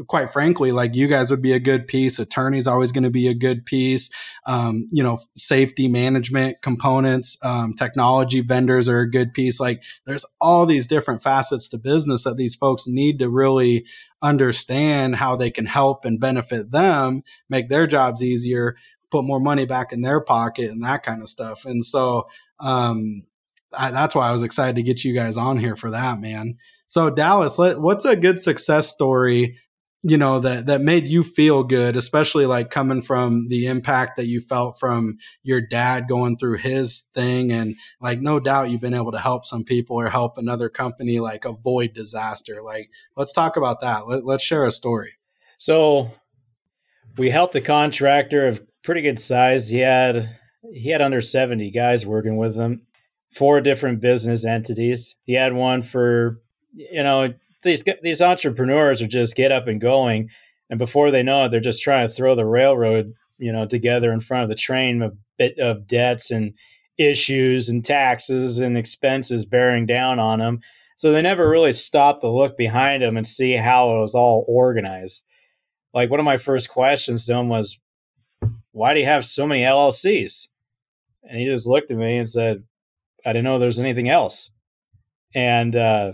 [0.07, 2.19] quite frankly, like you guys would be a good piece.
[2.19, 4.09] Attorney's always going to be a good piece.
[4.45, 9.59] Um, you know, safety management components, um, technology vendors are a good piece.
[9.59, 13.85] Like there's all these different facets to business that these folks need to really
[14.21, 18.75] understand how they can help and benefit them, make their jobs easier,
[19.09, 21.65] put more money back in their pocket and that kind of stuff.
[21.65, 22.27] And so,
[22.59, 23.25] um,
[23.73, 26.57] I, that's why I was excited to get you guys on here for that, man.
[26.87, 29.57] So Dallas, let, what's a good success story
[30.03, 34.27] you know that that made you feel good especially like coming from the impact that
[34.27, 38.93] you felt from your dad going through his thing and like no doubt you've been
[38.93, 42.61] able to help some people or help another company like avoid disaster.
[42.61, 44.07] Like let's talk about that.
[44.07, 45.13] Let, let's share a story.
[45.57, 46.11] So
[47.17, 49.69] we helped a contractor of pretty good size.
[49.69, 50.37] He had
[50.71, 52.83] he had under 70 guys working with him.
[53.31, 55.15] Four different business entities.
[55.23, 56.41] He had one for
[56.73, 60.29] you know these these entrepreneurs are just get up and going,
[60.69, 64.11] and before they know it, they're just trying to throw the railroad, you know, together
[64.11, 66.53] in front of the train of bit of debts and
[66.97, 70.59] issues and taxes and expenses bearing down on them.
[70.95, 74.45] So they never really stop to look behind them and see how it was all
[74.47, 75.23] organized.
[75.93, 77.79] Like one of my first questions to him was,
[78.71, 80.47] "Why do you have so many LLCs?"
[81.23, 82.63] And he just looked at me and said,
[83.25, 84.51] "I didn't know there's anything else."
[85.35, 86.13] And uh,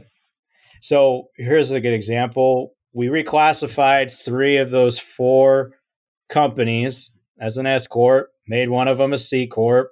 [0.83, 2.73] so here's a good example.
[2.91, 5.71] We reclassified three of those four
[6.27, 9.91] companies as an S corp, made one of them a C corp,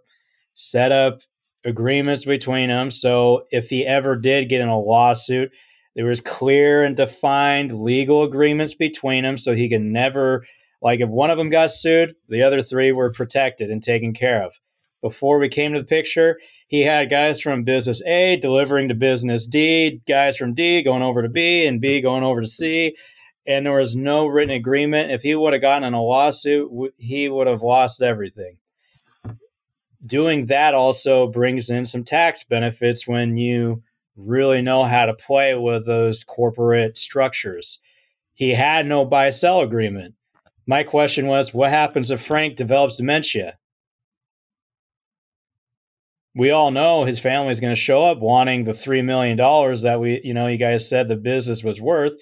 [0.54, 1.22] set up
[1.64, 2.92] agreements between them.
[2.92, 5.54] So if he ever did get in a lawsuit,
[5.96, 10.46] there was clear and defined legal agreements between them, so he could never
[10.82, 14.44] like if one of them got sued, the other three were protected and taken care
[14.44, 14.60] of.
[15.02, 16.38] Before we came to the picture,
[16.72, 21.22] he had guys from business A delivering to business D, guys from D going over
[21.22, 22.96] to B, and B going over to C.
[23.46, 25.12] And there was no written agreement.
[25.12, 28.56] If he would have gotten in a lawsuit, he would have lost everything.
[30.06, 33.84] Doing that also brings in some tax benefits when you
[34.16, 37.80] really know how to play with those corporate structures.
[38.34, 40.16] He had no buy sell agreement.
[40.66, 43.58] My question was what happens if Frank develops dementia?
[46.36, 50.00] We all know his family is going to show up wanting the $3 million that
[50.00, 52.16] we, you know, you guys said the business was worth.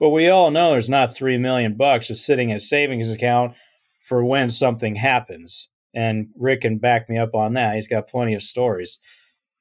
[0.00, 3.54] But we all know there's not 3 million bucks just sitting in a savings account
[4.00, 5.70] for when something happens.
[5.94, 7.76] And Rick can back me up on that.
[7.76, 8.98] He's got plenty of stories.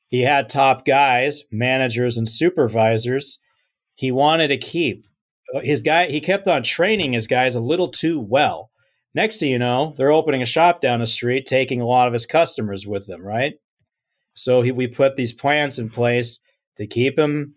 [0.08, 3.40] He had top guys, managers, and supervisors
[3.94, 5.06] he wanted to keep.
[5.54, 8.72] Uh, his guy, he kept on training his guys a little too well.
[9.14, 12.14] Next thing you know, they're opening a shop down the street, taking a lot of
[12.14, 13.54] his customers with them, right?
[14.34, 16.40] So he, we put these plans in place
[16.78, 17.56] to keep him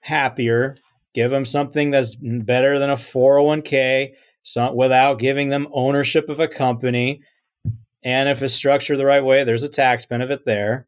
[0.00, 0.76] happier,
[1.14, 6.48] give him something that's better than a 401k so, without giving them ownership of a
[6.48, 7.22] company.
[8.02, 10.86] And if it's structured the right way, there's a tax benefit there.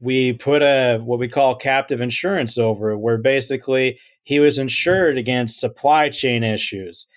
[0.00, 5.60] We put a what we call captive insurance over where basically he was insured against
[5.60, 7.08] supply chain issues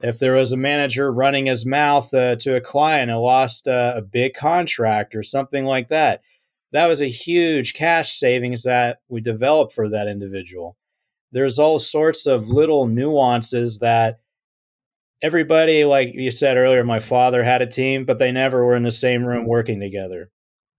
[0.00, 3.94] if there was a manager running his mouth uh, to a client and lost uh,
[3.96, 6.20] a big contract or something like that,
[6.72, 10.76] that was a huge cash savings that we developed for that individual.
[11.32, 14.18] There's all sorts of little nuances that
[15.22, 18.82] everybody, like you said earlier, my father had a team, but they never were in
[18.82, 20.30] the same room working together.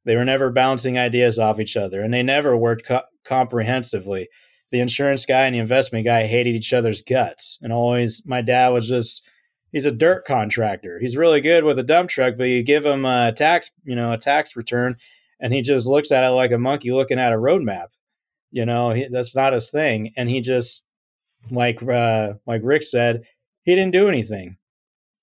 [0.06, 4.28] They were never bouncing ideas off each other, and they never worked co- comprehensively
[4.72, 7.60] the insurance guy and the investment guy hated each other's guts.
[7.62, 9.28] And always, my dad was just,
[9.72, 11.00] he's a dirt contractor.
[11.00, 14.12] He's really good with a dump truck, but you give him a tax, you know,
[14.12, 14.96] a tax return,
[15.40, 17.88] and he just looks at it like a monkey looking at a roadmap.
[18.52, 20.14] You know, he, that's not his thing.
[20.16, 20.88] And he just,
[21.52, 23.24] like, uh, like Rick said,
[23.64, 24.58] he didn't do anything.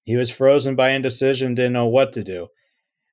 [0.05, 2.49] He was frozen by indecision, didn't know what to do.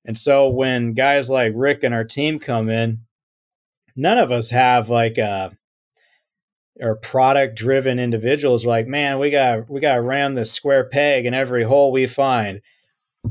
[0.06, 3.02] And so when guys like Rick and our team come in,
[3.96, 5.56] none of us have like a
[6.80, 10.86] or product driven individuals are like, man, we got we got to ram this square
[10.86, 12.62] peg in every hole we find.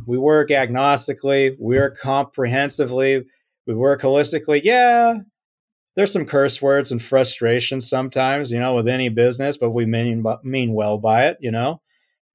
[0.07, 3.24] We work agnostically, we work comprehensively,
[3.66, 4.61] we work holistically.
[4.62, 5.14] Yeah,
[5.96, 10.24] there's some curse words and frustration sometimes, you know, with any business, but we mean
[10.44, 11.80] mean well by it, you know.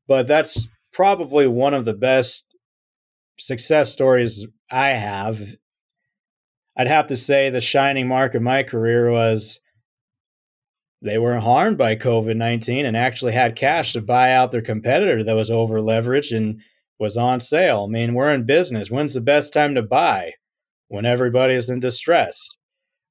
[0.07, 2.55] But that's probably one of the best
[3.39, 5.55] success stories I have.
[6.77, 9.59] I'd have to say the shining mark of my career was
[11.03, 15.23] they were harmed by COVID 19 and actually had cash to buy out their competitor
[15.23, 16.61] that was over leveraged and
[16.97, 17.85] was on sale.
[17.87, 18.89] I mean, we're in business.
[18.89, 20.31] When's the best time to buy?
[20.87, 22.39] When everybody is in distress.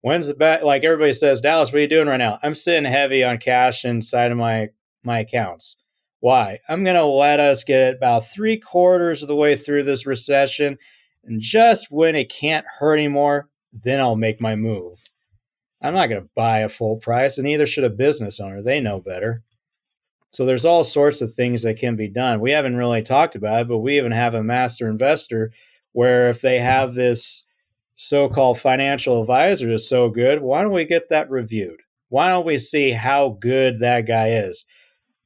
[0.01, 0.65] When's the best?
[0.65, 2.39] Like everybody says, Dallas, what are you doing right now?
[2.43, 4.69] I'm sitting heavy on cash inside of my
[5.05, 5.77] my accounts.
[6.21, 6.61] Why?
[6.69, 10.79] I'm going to let us get about three quarters of the way through this recession.
[11.25, 15.03] And just when it can't hurt anymore, then I'll make my move.
[15.83, 18.63] I'm not going to buy a full price, and neither should a business owner.
[18.63, 19.43] They know better.
[20.31, 22.41] So there's all sorts of things that can be done.
[22.41, 25.53] We haven't really talked about it, but we even have a master investor
[25.93, 27.45] where if they have this
[27.97, 31.81] so-called financial advisor is so good, why don't we get that reviewed?
[32.09, 34.65] Why don't we see how good that guy is?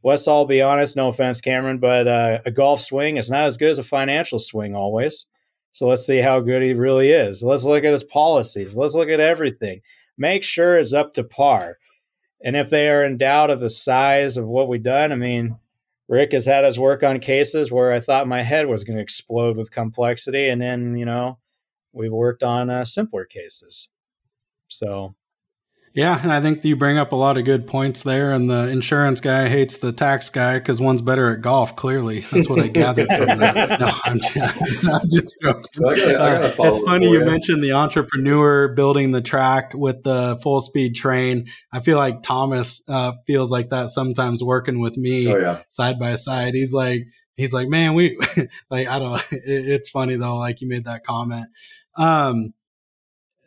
[0.06, 0.96] let's all be honest.
[0.96, 4.38] No offense, Cameron, but uh, a golf swing is not as good as a financial
[4.38, 5.26] swing always.
[5.72, 7.42] So let's see how good he really is.
[7.42, 8.76] Let's look at his policies.
[8.76, 9.80] Let's look at everything.
[10.18, 11.78] Make sure it's up to par.
[12.44, 15.58] And if they are in doubt of the size of what we've done, I mean,
[16.08, 19.02] Rick has had us work on cases where I thought my head was going to
[19.02, 21.38] explode with complexity, and then you know
[21.92, 23.88] we've worked on uh, simpler cases.
[24.68, 25.14] So
[25.96, 28.30] yeah, and I think you bring up a lot of good points there.
[28.32, 31.74] And the insurance guy hates the tax guy because one's better at golf.
[31.74, 33.80] Clearly, that's what I gathered from that.
[33.80, 34.36] No, I'm just,
[34.86, 35.84] I'm just joking.
[35.88, 39.72] I gotta, I gotta uh, it's funny you, you mentioned the entrepreneur building the track
[39.72, 41.46] with the full speed train.
[41.72, 45.62] I feel like Thomas uh, feels like that sometimes working with me oh, yeah.
[45.68, 46.52] side by side.
[46.52, 47.04] He's like,
[47.36, 48.18] he's like, man, we
[48.70, 49.22] like I don't.
[49.32, 50.36] It, it's funny though.
[50.36, 51.46] Like you made that comment.
[51.96, 52.52] Um,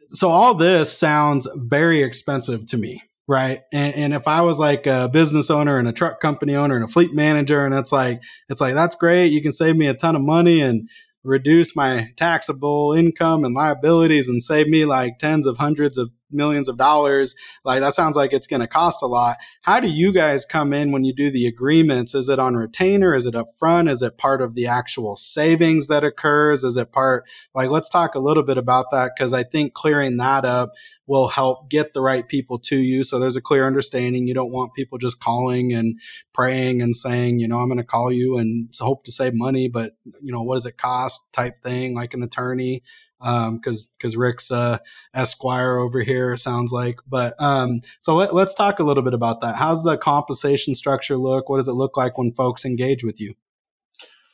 [0.10, 3.62] so all this sounds very expensive to me right?
[3.72, 6.84] And, and, if i was like a business owner and a truck company owner and
[6.84, 9.94] a fleet manager and it's like it's like that's great you can save me a
[9.94, 10.90] ton of money and
[11.24, 16.68] reduce my taxable income and liabilities and save me like tens of hundreds of millions
[16.68, 20.14] of dollars like that sounds like it's going to cost a lot how do you
[20.14, 23.48] guys come in when you do the agreements is it on retainer is it up
[23.58, 27.24] front is it part of the actual savings that occurs is it part
[27.54, 30.72] like let's talk a little bit about that because i think clearing that up
[31.10, 33.04] will help get the right people to you.
[33.04, 34.28] So there's a clear understanding.
[34.28, 36.00] You don't want people just calling and
[36.36, 39.68] praying and saying, you know, I'm going to call you and hope to save money,
[39.68, 42.84] but you know, what does it cost type thing, like an attorney.
[43.22, 44.78] Um, cause, cause Rick's, uh,
[45.14, 49.42] Esquire over here sounds like, but, um, so let, let's talk a little bit about
[49.42, 49.56] that.
[49.56, 51.50] How's the compensation structure look?
[51.50, 53.36] What does it look like when folks engage with you?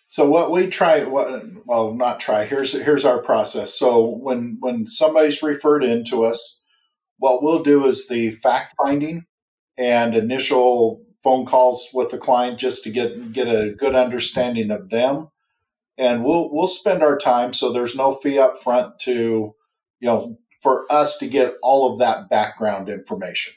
[0.08, 2.46] So what we try, what well, not try.
[2.46, 3.74] Here's here's our process.
[3.74, 6.64] So when when somebody's referred in to us,
[7.18, 9.26] what we'll do is the fact finding
[9.78, 14.90] and initial phone calls with the client just to get get a good understanding of
[14.90, 15.30] them
[15.98, 19.56] and we'll we'll spend our time so there's no fee up front to
[20.00, 23.54] you know for us to get all of that background information.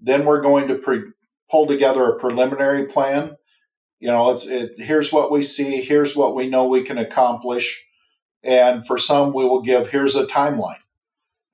[0.00, 1.12] Then we're going to pre-
[1.50, 3.36] pull together a preliminary plan.
[4.00, 7.84] You know it's it, here's what we see here's what we know we can accomplish
[8.42, 10.82] and for some we will give here's a timeline.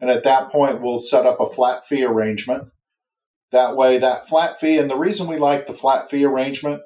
[0.00, 2.68] And at that point, we'll set up a flat fee arrangement.
[3.52, 6.82] That way, that flat fee, and the reason we like the flat fee arrangement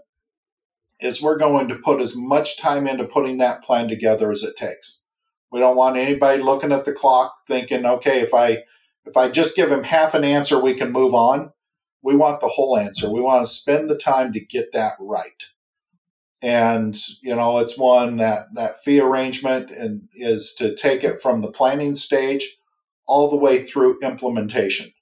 [1.01, 4.57] is we're going to put as much time into putting that plan together as it
[4.57, 5.05] takes.
[5.51, 8.65] We don't want anybody looking at the clock thinking, okay, if I
[9.07, 11.53] if I just give him half an answer, we can move on.
[12.03, 13.11] We want the whole answer.
[13.11, 15.45] We want to spend the time to get that right.
[16.43, 21.41] And you know, it's one that that fee arrangement and is to take it from
[21.41, 22.57] the planning stage
[23.07, 24.94] all the way through implementation.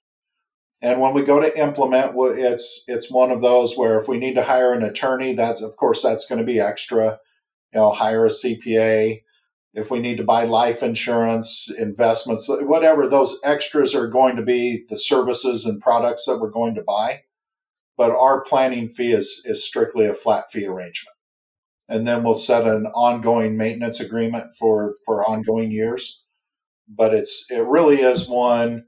[0.83, 4.33] And when we go to implement, it's it's one of those where if we need
[4.35, 7.19] to hire an attorney, that's of course that's going to be extra.
[7.73, 9.21] You know, hire a CPA.
[9.73, 14.83] If we need to buy life insurance, investments, whatever those extras are going to be,
[14.89, 17.21] the services and products that we're going to buy.
[17.97, 21.15] But our planning fee is is strictly a flat fee arrangement,
[21.87, 26.23] and then we'll set an ongoing maintenance agreement for for ongoing years
[26.87, 28.83] but it's it really is one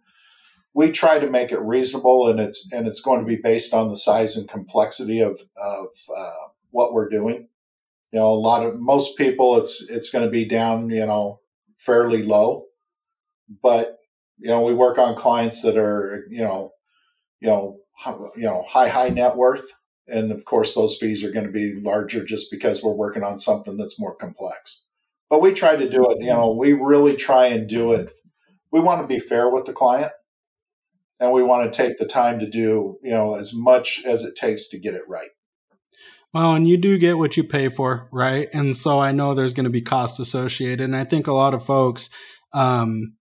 [0.76, 3.88] we try to make it reasonable and it's and it's going to be based on
[3.88, 7.48] the size and complexity of of uh, what we're doing
[8.12, 11.40] you know a lot of most people it's it's going to be down you know
[11.78, 12.66] fairly low
[13.64, 13.98] but
[14.38, 16.72] you know we work on clients that are you know
[17.40, 17.80] you know
[18.36, 19.72] you know high high net worth
[20.08, 23.38] and of course those fees are going to be larger just because we're working on
[23.38, 24.88] something that's more complex
[25.30, 26.18] but we try to do it.
[26.22, 28.12] You know, we really try and do it.
[28.72, 30.12] We want to be fair with the client,
[31.20, 34.36] and we want to take the time to do you know as much as it
[34.36, 35.30] takes to get it right.
[36.34, 38.49] Well, and you do get what you pay for, right?
[38.51, 41.53] And so I know there's going to be cost associated, and I think a lot
[41.53, 42.09] of folks
[42.51, 43.16] um,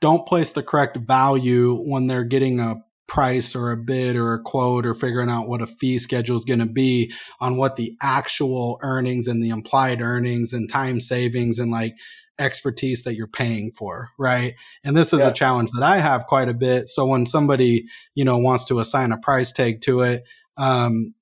[0.00, 2.76] don't place the correct value when they're getting a
[3.08, 6.46] price or a bid or a quote or figuring out what a fee schedule is
[6.46, 11.58] going to be on what the actual earnings and the implied earnings and time savings
[11.58, 11.94] and like
[12.42, 14.54] expertise that you're paying for, right?
[14.84, 15.28] And this is Yeah.
[15.28, 16.88] a challenge that I have quite a bit.
[16.88, 20.24] So when somebody, you know, wants to assign a price tag to it,
[20.56, 21.14] um,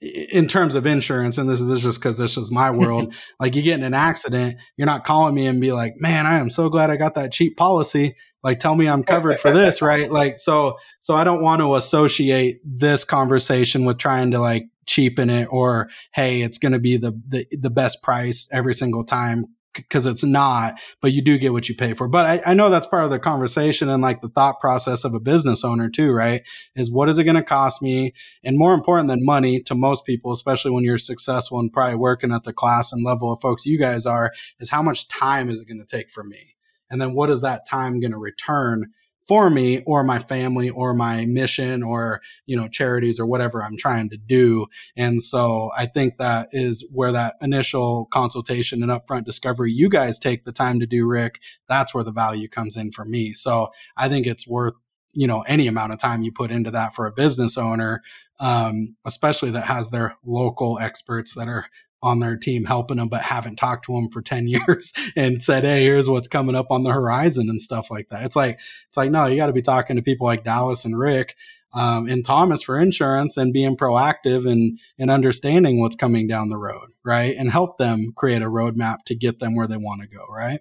[0.00, 3.12] in terms of insurance, and this is, this is just because this is my world,
[3.40, 6.38] like you get in an accident, you're not calling me and be like, man, I
[6.38, 8.14] am so glad I got that cheap policy.
[8.44, 10.10] Like, tell me I'm covered for this, right?
[10.10, 15.30] Like, so, so I don't want to associate this conversation with trying to like cheapen
[15.30, 19.46] it or, hey, it's going to be the, the, the best price every single time
[19.74, 22.08] because it's not, but you do get what you pay for.
[22.08, 25.14] But I, I know that's part of the conversation and like the thought process of
[25.14, 26.42] a business owner too, right?
[26.74, 28.12] Is what is it going to cost me?
[28.42, 32.32] And more important than money to most people, especially when you're successful and probably working
[32.32, 35.60] at the class and level of folks you guys are, is how much time is
[35.60, 36.56] it going to take for me?
[36.90, 38.92] And then what is that time going to return
[39.28, 43.76] for me or my family or my mission or, you know, charities or whatever I'm
[43.76, 44.66] trying to do.
[44.96, 50.18] And so I think that is where that initial consultation and upfront discovery you guys
[50.18, 51.40] take the time to do, Rick.
[51.68, 53.34] That's where the value comes in for me.
[53.34, 53.68] So
[53.98, 54.74] I think it's worth,
[55.12, 58.02] you know, any amount of time you put into that for a business owner,
[58.40, 61.66] um, especially that has their local experts that are
[62.02, 65.64] on their team helping them, but haven't talked to them for 10 years and said,
[65.64, 68.24] Hey, here's what's coming up on the horizon and stuff like that.
[68.24, 70.98] It's like, it's like, no, you got to be talking to people like Dallas and
[70.98, 71.36] Rick
[71.72, 76.56] um, and Thomas for insurance and being proactive and, and understanding what's coming down the
[76.56, 77.36] road, right?
[77.36, 80.60] And help them create a roadmap to get them where they want to go, right?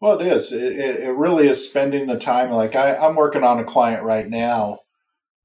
[0.00, 0.52] Well, it is.
[0.52, 2.50] It, it really is spending the time.
[2.50, 4.80] Like I, I'm working on a client right now,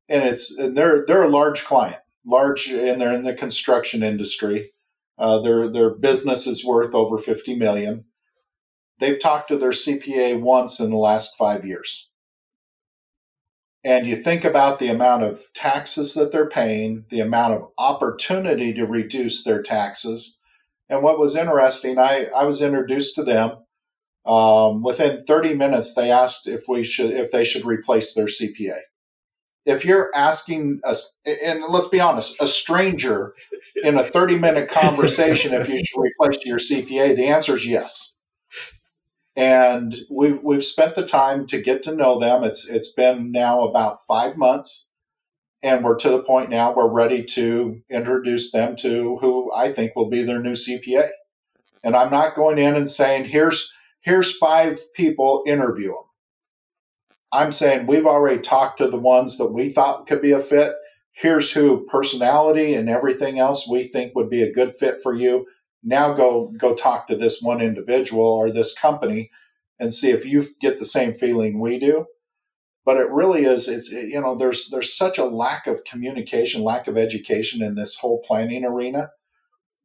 [0.08, 4.72] and it's and they're they're a large client, large, and they're in the construction industry.
[5.18, 8.06] Uh, their their business is worth over fifty million.
[9.00, 12.12] They've talked to their CPA once in the last five years.
[13.84, 18.74] And you think about the amount of taxes that they're paying, the amount of opportunity
[18.74, 20.42] to reduce their taxes.
[20.90, 23.58] And what was interesting, I, I was introduced to them
[24.26, 28.80] um, within 30 minutes, they asked if we should if they should replace their CPA.
[29.66, 33.34] If you're asking us, and let's be honest, a stranger
[33.84, 38.22] in a 30 minute conversation if you should replace your CPA, the answer is yes.
[39.36, 42.44] And we've we've spent the time to get to know them.
[42.44, 44.88] It's it's been now about five months,
[45.62, 49.94] and we're to the point now we're ready to introduce them to who I think
[49.94, 51.10] will be their new CPA.
[51.84, 56.06] And I'm not going in and saying here's here's five people, interview them.
[57.36, 60.74] I'm saying we've already talked to the ones that we thought could be a fit.
[61.12, 65.46] Here's who personality and everything else we think would be a good fit for you.
[65.84, 69.32] Now go go talk to this one individual or this company
[69.80, 72.06] and see if you get the same feeling we do.
[72.86, 76.88] But it really is it's you know there's there's such a lack of communication, lack
[76.88, 79.10] of education in this whole planning arena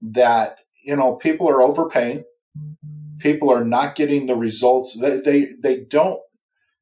[0.01, 2.24] that you know people are overpaying
[3.18, 6.20] people are not getting the results they they, they don't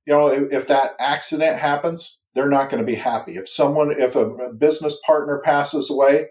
[0.09, 3.37] you know if, if that accident happens they're not going to be happy.
[3.37, 6.29] If someone if a, business partner passes away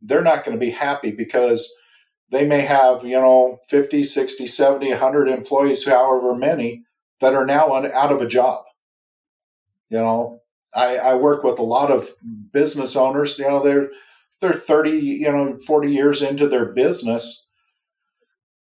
[0.00, 1.70] they're not going to be happy because
[2.30, 6.84] they may have you know 50 60 70 100 employees however many
[7.20, 8.64] that are now on, out of a job.
[9.90, 10.40] You know
[10.74, 12.12] I, I work with a lot of
[12.52, 13.90] business owners you know they're
[14.40, 17.44] they're 30 you know 40 years into their business.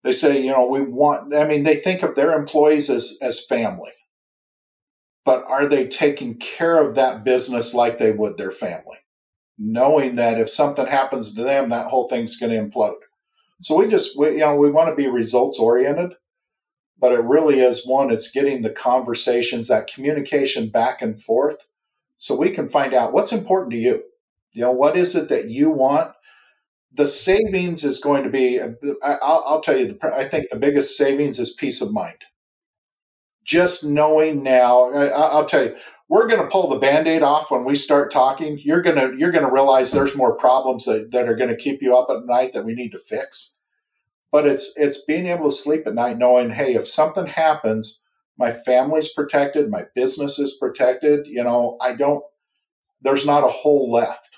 [0.03, 3.45] They say, you know, we want, I mean, they think of their employees as, as
[3.45, 3.91] family,
[5.28, 8.99] but are they taking care of that business like they would their family?
[9.59, 13.01] Knowing that if something happens to them, that whole thing's going to implode.
[13.59, 16.13] So we just, we, you know, we want to be results oriented,
[16.97, 21.67] but it really is one, it's getting the conversations, that communication back and forth
[22.15, 24.03] so we can find out what's important to you.
[24.53, 26.13] You know, what is it that you want?
[26.93, 28.59] the savings is going to be
[29.03, 32.23] I'll, I'll, tell you i think the biggest savings is peace of mind
[33.47, 35.75] just knowing now I, will tell you
[36.07, 38.59] we're going to pull the band-aid off when we start talking.
[38.59, 41.55] You're going to you're going to realize there's more problems that, that are going to
[41.55, 43.59] keep you up at night that we need to fix.
[44.31, 48.03] But it's it's being able to sleep at night knowing hey if something happens
[48.37, 52.23] my family's protected my business is protected you know i don't
[53.01, 54.29] there's not a hole left.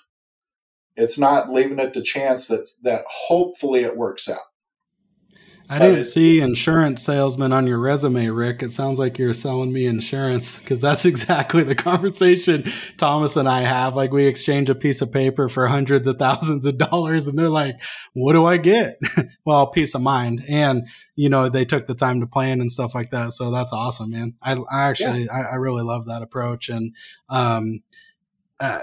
[0.95, 4.39] It's not leaving it to chance that that hopefully it works out.
[5.72, 8.64] I didn't see insurance salesman on your resume, Rick.
[8.64, 12.64] It sounds like you're selling me insurance because that's exactly the conversation
[12.98, 13.96] Thomas and I have.
[13.96, 17.50] Like we exchange a piece of paper for hundreds of thousands of dollars and they're
[17.50, 17.80] like,
[18.14, 19.00] what do I get?
[19.46, 20.44] well, peace of mind.
[20.50, 23.34] And, you know, they took the time to plan and stuff like that.
[23.34, 24.34] So that's awesome, man.
[24.42, 25.34] I, I actually, yeah.
[25.34, 26.70] I, I, really love that approach.
[26.70, 26.96] And,
[27.30, 27.84] um,
[28.60, 28.82] uh,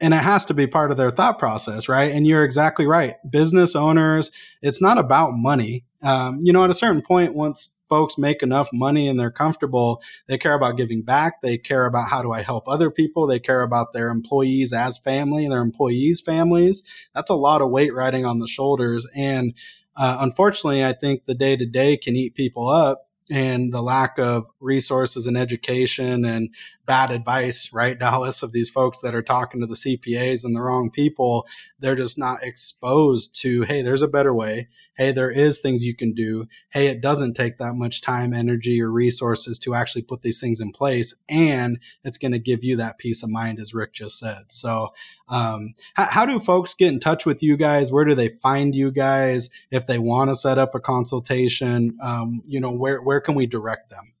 [0.00, 2.12] and it has to be part of their thought process, right?
[2.12, 3.16] And you're exactly right.
[3.28, 4.30] Business owners,
[4.62, 5.84] it's not about money.
[6.02, 10.02] Um, you know, at a certain point, once folks make enough money and they're comfortable,
[10.26, 11.40] they care about giving back.
[11.42, 13.26] They care about how do I help other people.
[13.26, 16.82] They care about their employees as family their employees' families.
[17.14, 19.06] That's a lot of weight riding on the shoulders.
[19.16, 19.54] And
[19.96, 24.18] uh, unfortunately, I think the day to day can eat people up and the lack
[24.18, 26.50] of resources and education and
[26.88, 30.62] bad advice, right, Dallas, of these folks that are talking to the CPAs and the
[30.62, 31.46] wrong people,
[31.78, 34.68] they're just not exposed to, hey, there's a better way.
[34.96, 36.46] Hey, there is things you can do.
[36.70, 40.60] Hey, it doesn't take that much time, energy, or resources to actually put these things
[40.60, 41.14] in place.
[41.28, 44.46] And it's going to give you that peace of mind, as Rick just said.
[44.48, 44.88] So,
[45.28, 47.92] um, how, how do folks get in touch with you guys?
[47.92, 49.50] Where do they find you guys?
[49.70, 53.46] If they want to set up a consultation, um, you know, where, where can we
[53.46, 54.14] direct them?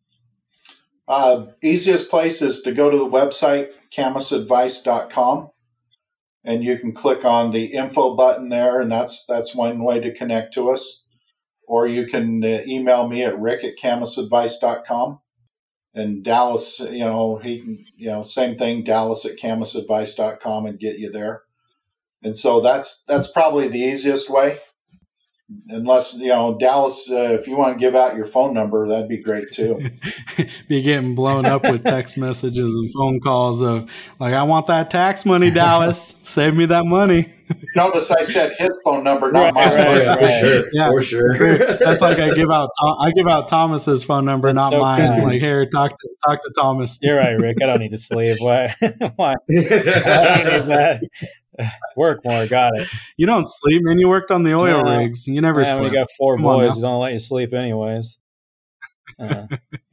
[1.08, 5.48] Uh, easiest place is to go to the website, camisadvice.com,
[6.44, 10.14] and you can click on the info button there, and that's that's one way to
[10.14, 11.06] connect to us.
[11.66, 15.20] Or you can uh, email me at rick at camisadvice.com.
[15.94, 21.10] And Dallas, you know, he, you know, same thing, Dallas at camisadvice.com and get you
[21.10, 21.42] there.
[22.22, 24.58] And so that's that's probably the easiest way
[25.68, 29.08] unless you know Dallas, uh, if you want to give out your phone number, that'd
[29.08, 29.78] be great too.
[30.68, 34.90] be getting blown up with text messages and phone calls of like, "I want that
[34.90, 36.16] tax money, Dallas.
[36.22, 37.32] Save me that money."
[37.74, 39.72] Notice I said his phone number, not mine.
[39.72, 40.64] Right, right, for sure.
[40.72, 41.58] Yeah, for sure.
[41.78, 42.68] That's like I give out
[43.00, 45.00] I give out Thomas's phone number, That's not so mine.
[45.00, 45.22] Kind.
[45.22, 46.98] Like here, talk to talk to Thomas.
[47.00, 47.56] You're right, Rick.
[47.62, 48.38] I don't need to sleep.
[48.40, 48.74] Why?
[49.16, 49.32] Why?
[49.32, 51.00] I don't need that.
[51.96, 52.46] work more.
[52.46, 52.88] Got it.
[53.16, 53.98] You don't sleep, man.
[53.98, 55.26] You worked on the oil rigs.
[55.26, 55.90] You never man, sleep.
[55.90, 56.76] We got four Come boys.
[56.76, 58.18] You don't let you sleep, anyways.
[59.18, 59.46] Uh.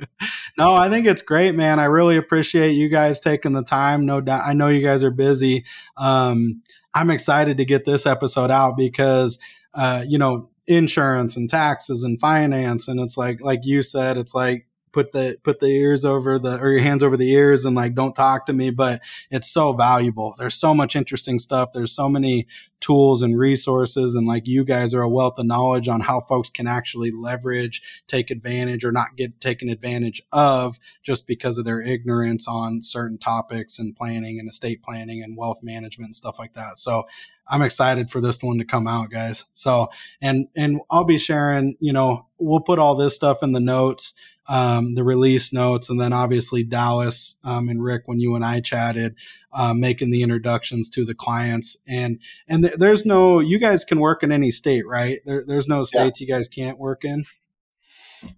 [0.57, 1.79] no, I think it's great, man.
[1.79, 4.05] I really appreciate you guys taking the time.
[4.05, 4.43] No doubt.
[4.45, 5.65] I know you guys are busy.
[5.97, 6.61] Um,
[6.93, 9.39] I'm excited to get this episode out because,
[9.73, 12.87] uh, you know, insurance and taxes and finance.
[12.87, 16.57] And it's like, like you said, it's like put the put the ears over the
[16.57, 19.73] or your hands over the ears and like don't talk to me but it's so
[19.73, 20.33] valuable.
[20.39, 21.73] There's so much interesting stuff.
[21.73, 22.47] There's so many
[22.79, 26.49] tools and resources and like you guys are a wealth of knowledge on how folks
[26.49, 31.81] can actually leverage take advantage or not get taken advantage of just because of their
[31.81, 36.53] ignorance on certain topics and planning and estate planning and wealth management and stuff like
[36.53, 36.77] that.
[36.77, 37.05] So
[37.49, 39.45] I'm excited for this one to come out, guys.
[39.53, 39.89] So,
[40.19, 44.15] and and I'll be sharing, you know, we'll put all this stuff in the notes
[44.47, 48.59] um, the release notes, and then obviously Dallas um, and Rick when you and I
[48.59, 49.15] chatted,
[49.51, 51.77] uh, making the introductions to the clients.
[51.87, 55.19] And and th- there's no, you guys can work in any state, right?
[55.25, 56.25] There, there's no states yeah.
[56.25, 57.25] you guys can't work in.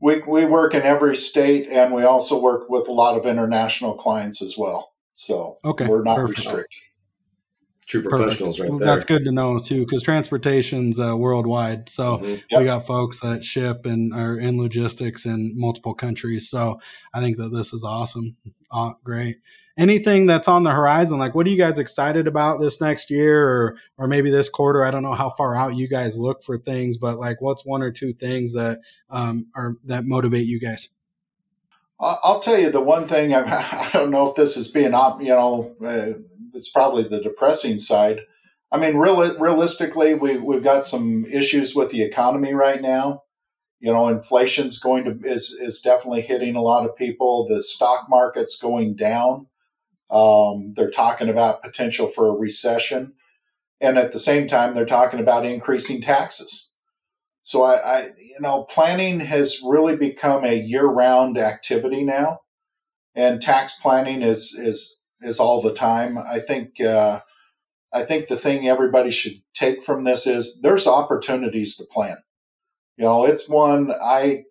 [0.02, 3.94] We we work in every state, and we also work with a lot of international
[3.94, 4.94] clients as well.
[5.14, 6.40] So okay, we're not Perfect.
[6.40, 6.87] restricted
[7.88, 8.72] true professionals Perfect.
[8.72, 8.88] right there.
[8.88, 11.90] That's good to know too, because transportation's uh, worldwide.
[11.90, 12.36] So mm-hmm.
[12.50, 12.60] yep.
[12.60, 16.50] we got folks that ship and are in logistics in multiple countries.
[16.50, 16.80] So
[17.14, 18.36] I think that this is awesome.
[18.70, 19.38] Uh, great.
[19.78, 23.48] Anything that's on the horizon, like what are you guys excited about this next year
[23.48, 24.84] or or maybe this quarter?
[24.84, 27.84] I don't know how far out you guys look for things, but like what's one
[27.84, 28.80] or two things that
[29.12, 30.90] um, are that motivate you guys?
[32.00, 33.34] I'll tell you the one thing.
[33.36, 36.20] I don't know if this is being, you know, uh,
[36.54, 38.22] it's probably the depressing side.
[38.72, 43.24] I mean, real, realistically, we, we've got some issues with the economy right now.
[43.80, 47.46] You know, inflation's going to is is definitely hitting a lot of people.
[47.48, 49.48] The stock market's going down.
[50.10, 53.14] Um, they're talking about potential for a recession,
[53.80, 56.74] and at the same time, they're talking about increasing taxes.
[57.42, 62.42] So I, I you know, planning has really become a year-round activity now,
[63.14, 66.18] and tax planning is is is all the time.
[66.18, 67.22] I think uh,
[67.94, 72.18] I think the thing everybody should take from this is there's opportunities to plan.
[72.98, 74.44] You know, it's one I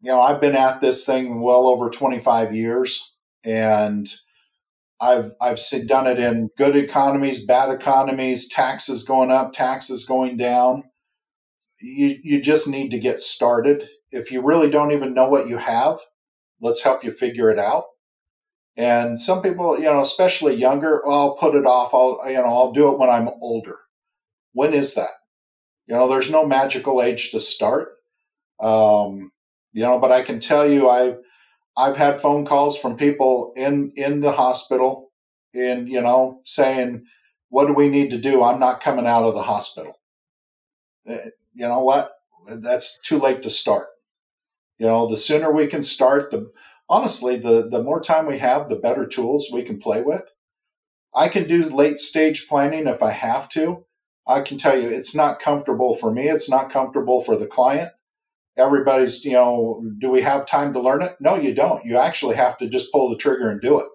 [0.00, 3.14] you know, I've been at this thing well over 25 years
[3.44, 4.08] and
[5.00, 10.84] I've I've done it in good economies, bad economies, taxes going up, taxes going down.
[11.80, 13.84] You you just need to get started.
[14.10, 15.98] If you really don't even know what you have,
[16.60, 17.84] let's help you figure it out.
[18.78, 21.92] And some people, you know, especially younger, well, I'll put it off.
[21.92, 23.76] I'll, you know, I'll do it when I'm older.
[24.52, 25.10] When is that?
[25.88, 27.96] You know, there's no magical age to start.
[28.60, 29.32] Um,
[29.72, 31.18] you know, but I can tell you, I've,
[31.76, 35.10] I've had phone calls from people in, in the hospital
[35.52, 37.04] in, you know, saying,
[37.48, 38.44] what do we need to do?
[38.44, 39.98] I'm not coming out of the hospital.
[41.08, 42.12] Eh, you know what?
[42.46, 43.88] That's too late to start.
[44.78, 46.52] You know, the sooner we can start, the,
[46.88, 50.30] honestly, the, the more time we have, the better tools we can play with.
[51.14, 53.84] I can do late stage planning if I have to.
[54.26, 57.90] I can tell you it's not comfortable for me, it's not comfortable for the client.
[58.58, 61.16] everybody's, you know, do we have time to learn it?
[61.20, 61.84] No, you don't.
[61.86, 63.86] You actually have to just pull the trigger and do it,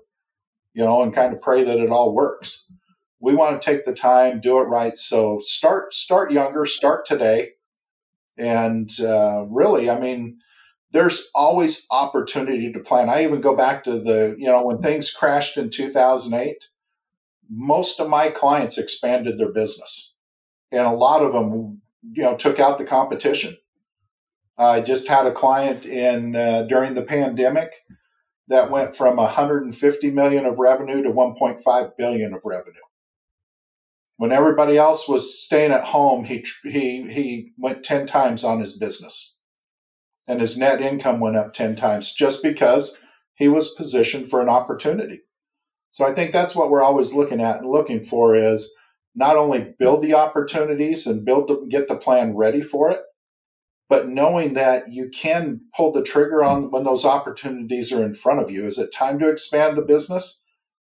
[0.73, 2.71] you know, and kind of pray that it all works.
[3.19, 4.95] We want to take the time, do it right.
[4.97, 7.51] So start, start younger, start today.
[8.37, 10.39] And uh, really, I mean,
[10.93, 13.09] there's always opportunity to plan.
[13.09, 16.69] I even go back to the, you know, when things crashed in 2008,
[17.49, 20.15] most of my clients expanded their business.
[20.71, 21.81] And a lot of them,
[22.11, 23.57] you know, took out the competition
[24.57, 27.73] I just had a client in uh, during the pandemic
[28.47, 32.75] that went from 150 million of revenue to 1.5 billion of revenue.
[34.17, 38.77] When everybody else was staying at home, he he he went 10 times on his
[38.77, 39.32] business.
[40.27, 43.01] And his net income went up 10 times just because
[43.35, 45.21] he was positioned for an opportunity.
[45.89, 48.73] So I think that's what we're always looking at and looking for is
[49.15, 53.01] not only build the opportunities and build the, get the plan ready for it,
[53.89, 58.39] but knowing that you can pull the trigger on when those opportunities are in front
[58.39, 58.65] of you.
[58.65, 60.43] Is it time to expand the business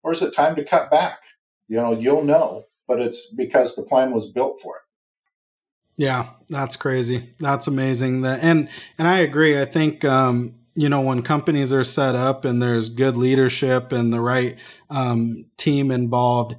[0.03, 1.19] or is it time to cut back?
[1.67, 4.84] You know, you'll know, but it's because the plan was built for it.
[5.97, 7.33] Yeah, that's crazy.
[7.39, 8.21] That's amazing.
[8.21, 9.59] That and and I agree.
[9.59, 14.11] I think um, you know when companies are set up and there's good leadership and
[14.11, 14.57] the right
[14.89, 16.55] um, team involved,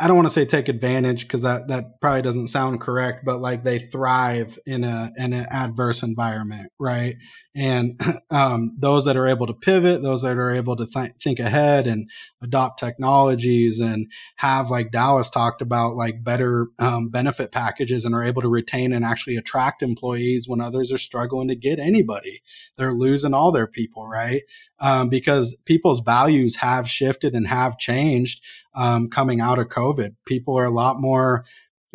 [0.00, 3.40] I don't want to say take advantage because that that probably doesn't sound correct, but
[3.40, 7.16] like they thrive in a in an adverse environment, right?
[7.54, 8.00] And
[8.30, 11.86] um, those that are able to pivot, those that are able to th- think ahead
[11.86, 12.10] and
[12.42, 18.22] adopt technologies and have like Dallas talked about like better um, benefit packages and are
[18.22, 22.42] able to retain and actually attract employees when others are struggling to get anybody.
[22.76, 24.42] They're losing all their people, right?
[24.80, 28.42] Um, because people's values have shifted and have changed
[28.74, 30.16] um, coming out of COVID.
[30.24, 31.44] People are a lot more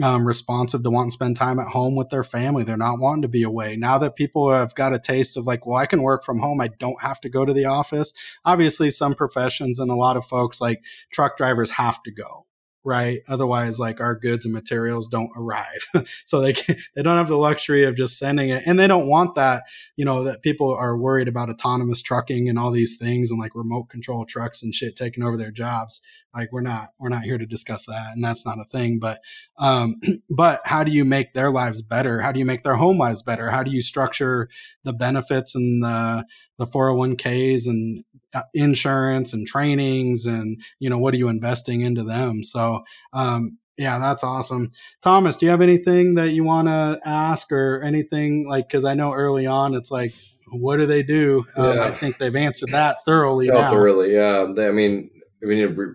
[0.02, 2.64] um, responsive to want to spend time at home with their family.
[2.64, 3.76] They're not wanting to be away.
[3.76, 6.62] Now that people have got a taste of like, well, I can work from home.
[6.62, 8.14] I don't have to go to the office.
[8.46, 10.82] Obviously, some professions and a lot of folks like
[11.12, 12.47] truck drivers have to go
[12.88, 13.20] right?
[13.28, 15.86] Otherwise, like our goods and materials don't arrive.
[16.26, 19.08] so they can, they don't have the luxury of just sending it, and they don't
[19.08, 19.64] want that.
[19.98, 23.56] You know that people are worried about autonomous trucking and all these things, and like
[23.56, 26.02] remote control trucks and shit taking over their jobs.
[26.34, 29.00] Like we're not we're not here to discuss that, and that's not a thing.
[29.00, 29.20] But
[29.60, 32.22] um, but how do you make their lives better?
[32.22, 33.50] How do you make their home lives better?
[33.50, 34.48] How do you structure
[34.84, 36.26] the benefits and the
[36.58, 38.04] the 401ks and
[38.34, 42.44] uh, insurance and trainings and you know what are you investing into them?
[42.44, 42.84] So
[43.14, 44.72] um, yeah that's awesome.
[45.02, 48.94] Thomas do you have anything that you want to ask or anything like because i
[48.94, 50.14] know early on it's like
[50.50, 51.46] what do they do?
[51.56, 54.48] Um, i think they've answered that thoroughly oh, thoroughly yeah.
[54.54, 55.10] They, i mean
[55.42, 55.94] we need a re-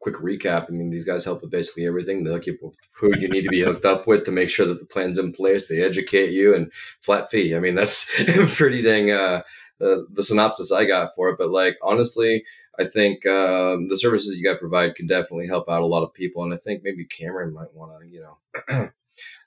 [0.00, 2.24] quick recap i mean these guys help with basically everything.
[2.24, 4.66] They hook you with who you need to be hooked up with to make sure
[4.66, 5.66] that the plan's in place.
[5.66, 7.54] They educate you and flat fee.
[7.56, 8.10] I mean that's
[8.56, 9.42] pretty dang uh
[9.78, 11.36] the, the synopsis I got for it.
[11.38, 12.44] But like honestly,
[12.78, 16.12] I think um, the services you guys provide can definitely help out a lot of
[16.12, 18.90] people, and I think maybe Cameron might want to, you know.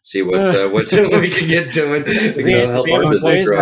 [0.08, 0.90] see what uh, what
[1.22, 2.06] we can get doing.
[2.08, 3.60] You know, help our business grow.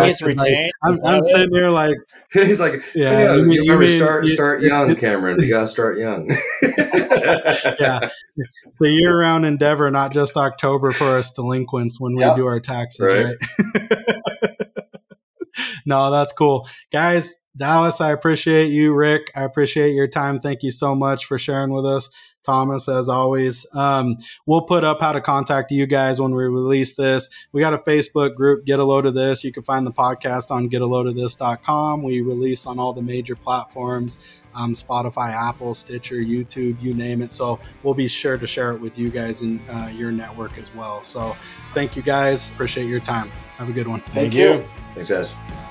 [0.84, 1.96] I'm, I'm sitting there like
[2.32, 3.10] he's like, yeah.
[3.10, 5.40] yeah you, you remember mean, start you, start young, Cameron.
[5.40, 6.28] You gotta start young.
[6.62, 8.08] yeah,
[8.78, 12.36] the year round endeavor, not just October for us delinquents when we yep.
[12.36, 13.36] do our taxes, right?
[13.64, 14.65] right?
[15.86, 16.68] No, that's cool.
[16.92, 18.92] Guys, Dallas, I appreciate you.
[18.92, 20.40] Rick, I appreciate your time.
[20.40, 22.10] Thank you so much for sharing with us.
[22.44, 23.66] Thomas, as always.
[23.74, 27.28] Um, we'll put up how to contact you guys when we release this.
[27.50, 29.42] We got a Facebook group, Get a Load of This.
[29.42, 32.04] You can find the podcast on getaloadofthis.com.
[32.04, 34.18] We release on all the major platforms
[34.56, 37.30] um, Spotify, Apple, Stitcher, YouTube, you name it.
[37.30, 40.74] So we'll be sure to share it with you guys in uh, your network as
[40.74, 41.02] well.
[41.02, 41.36] So
[41.74, 42.50] thank you guys.
[42.50, 43.30] Appreciate your time.
[43.58, 44.00] Have a good one.
[44.00, 44.54] Thank, thank you.
[44.54, 44.64] you.
[44.94, 45.65] Thanks, guys.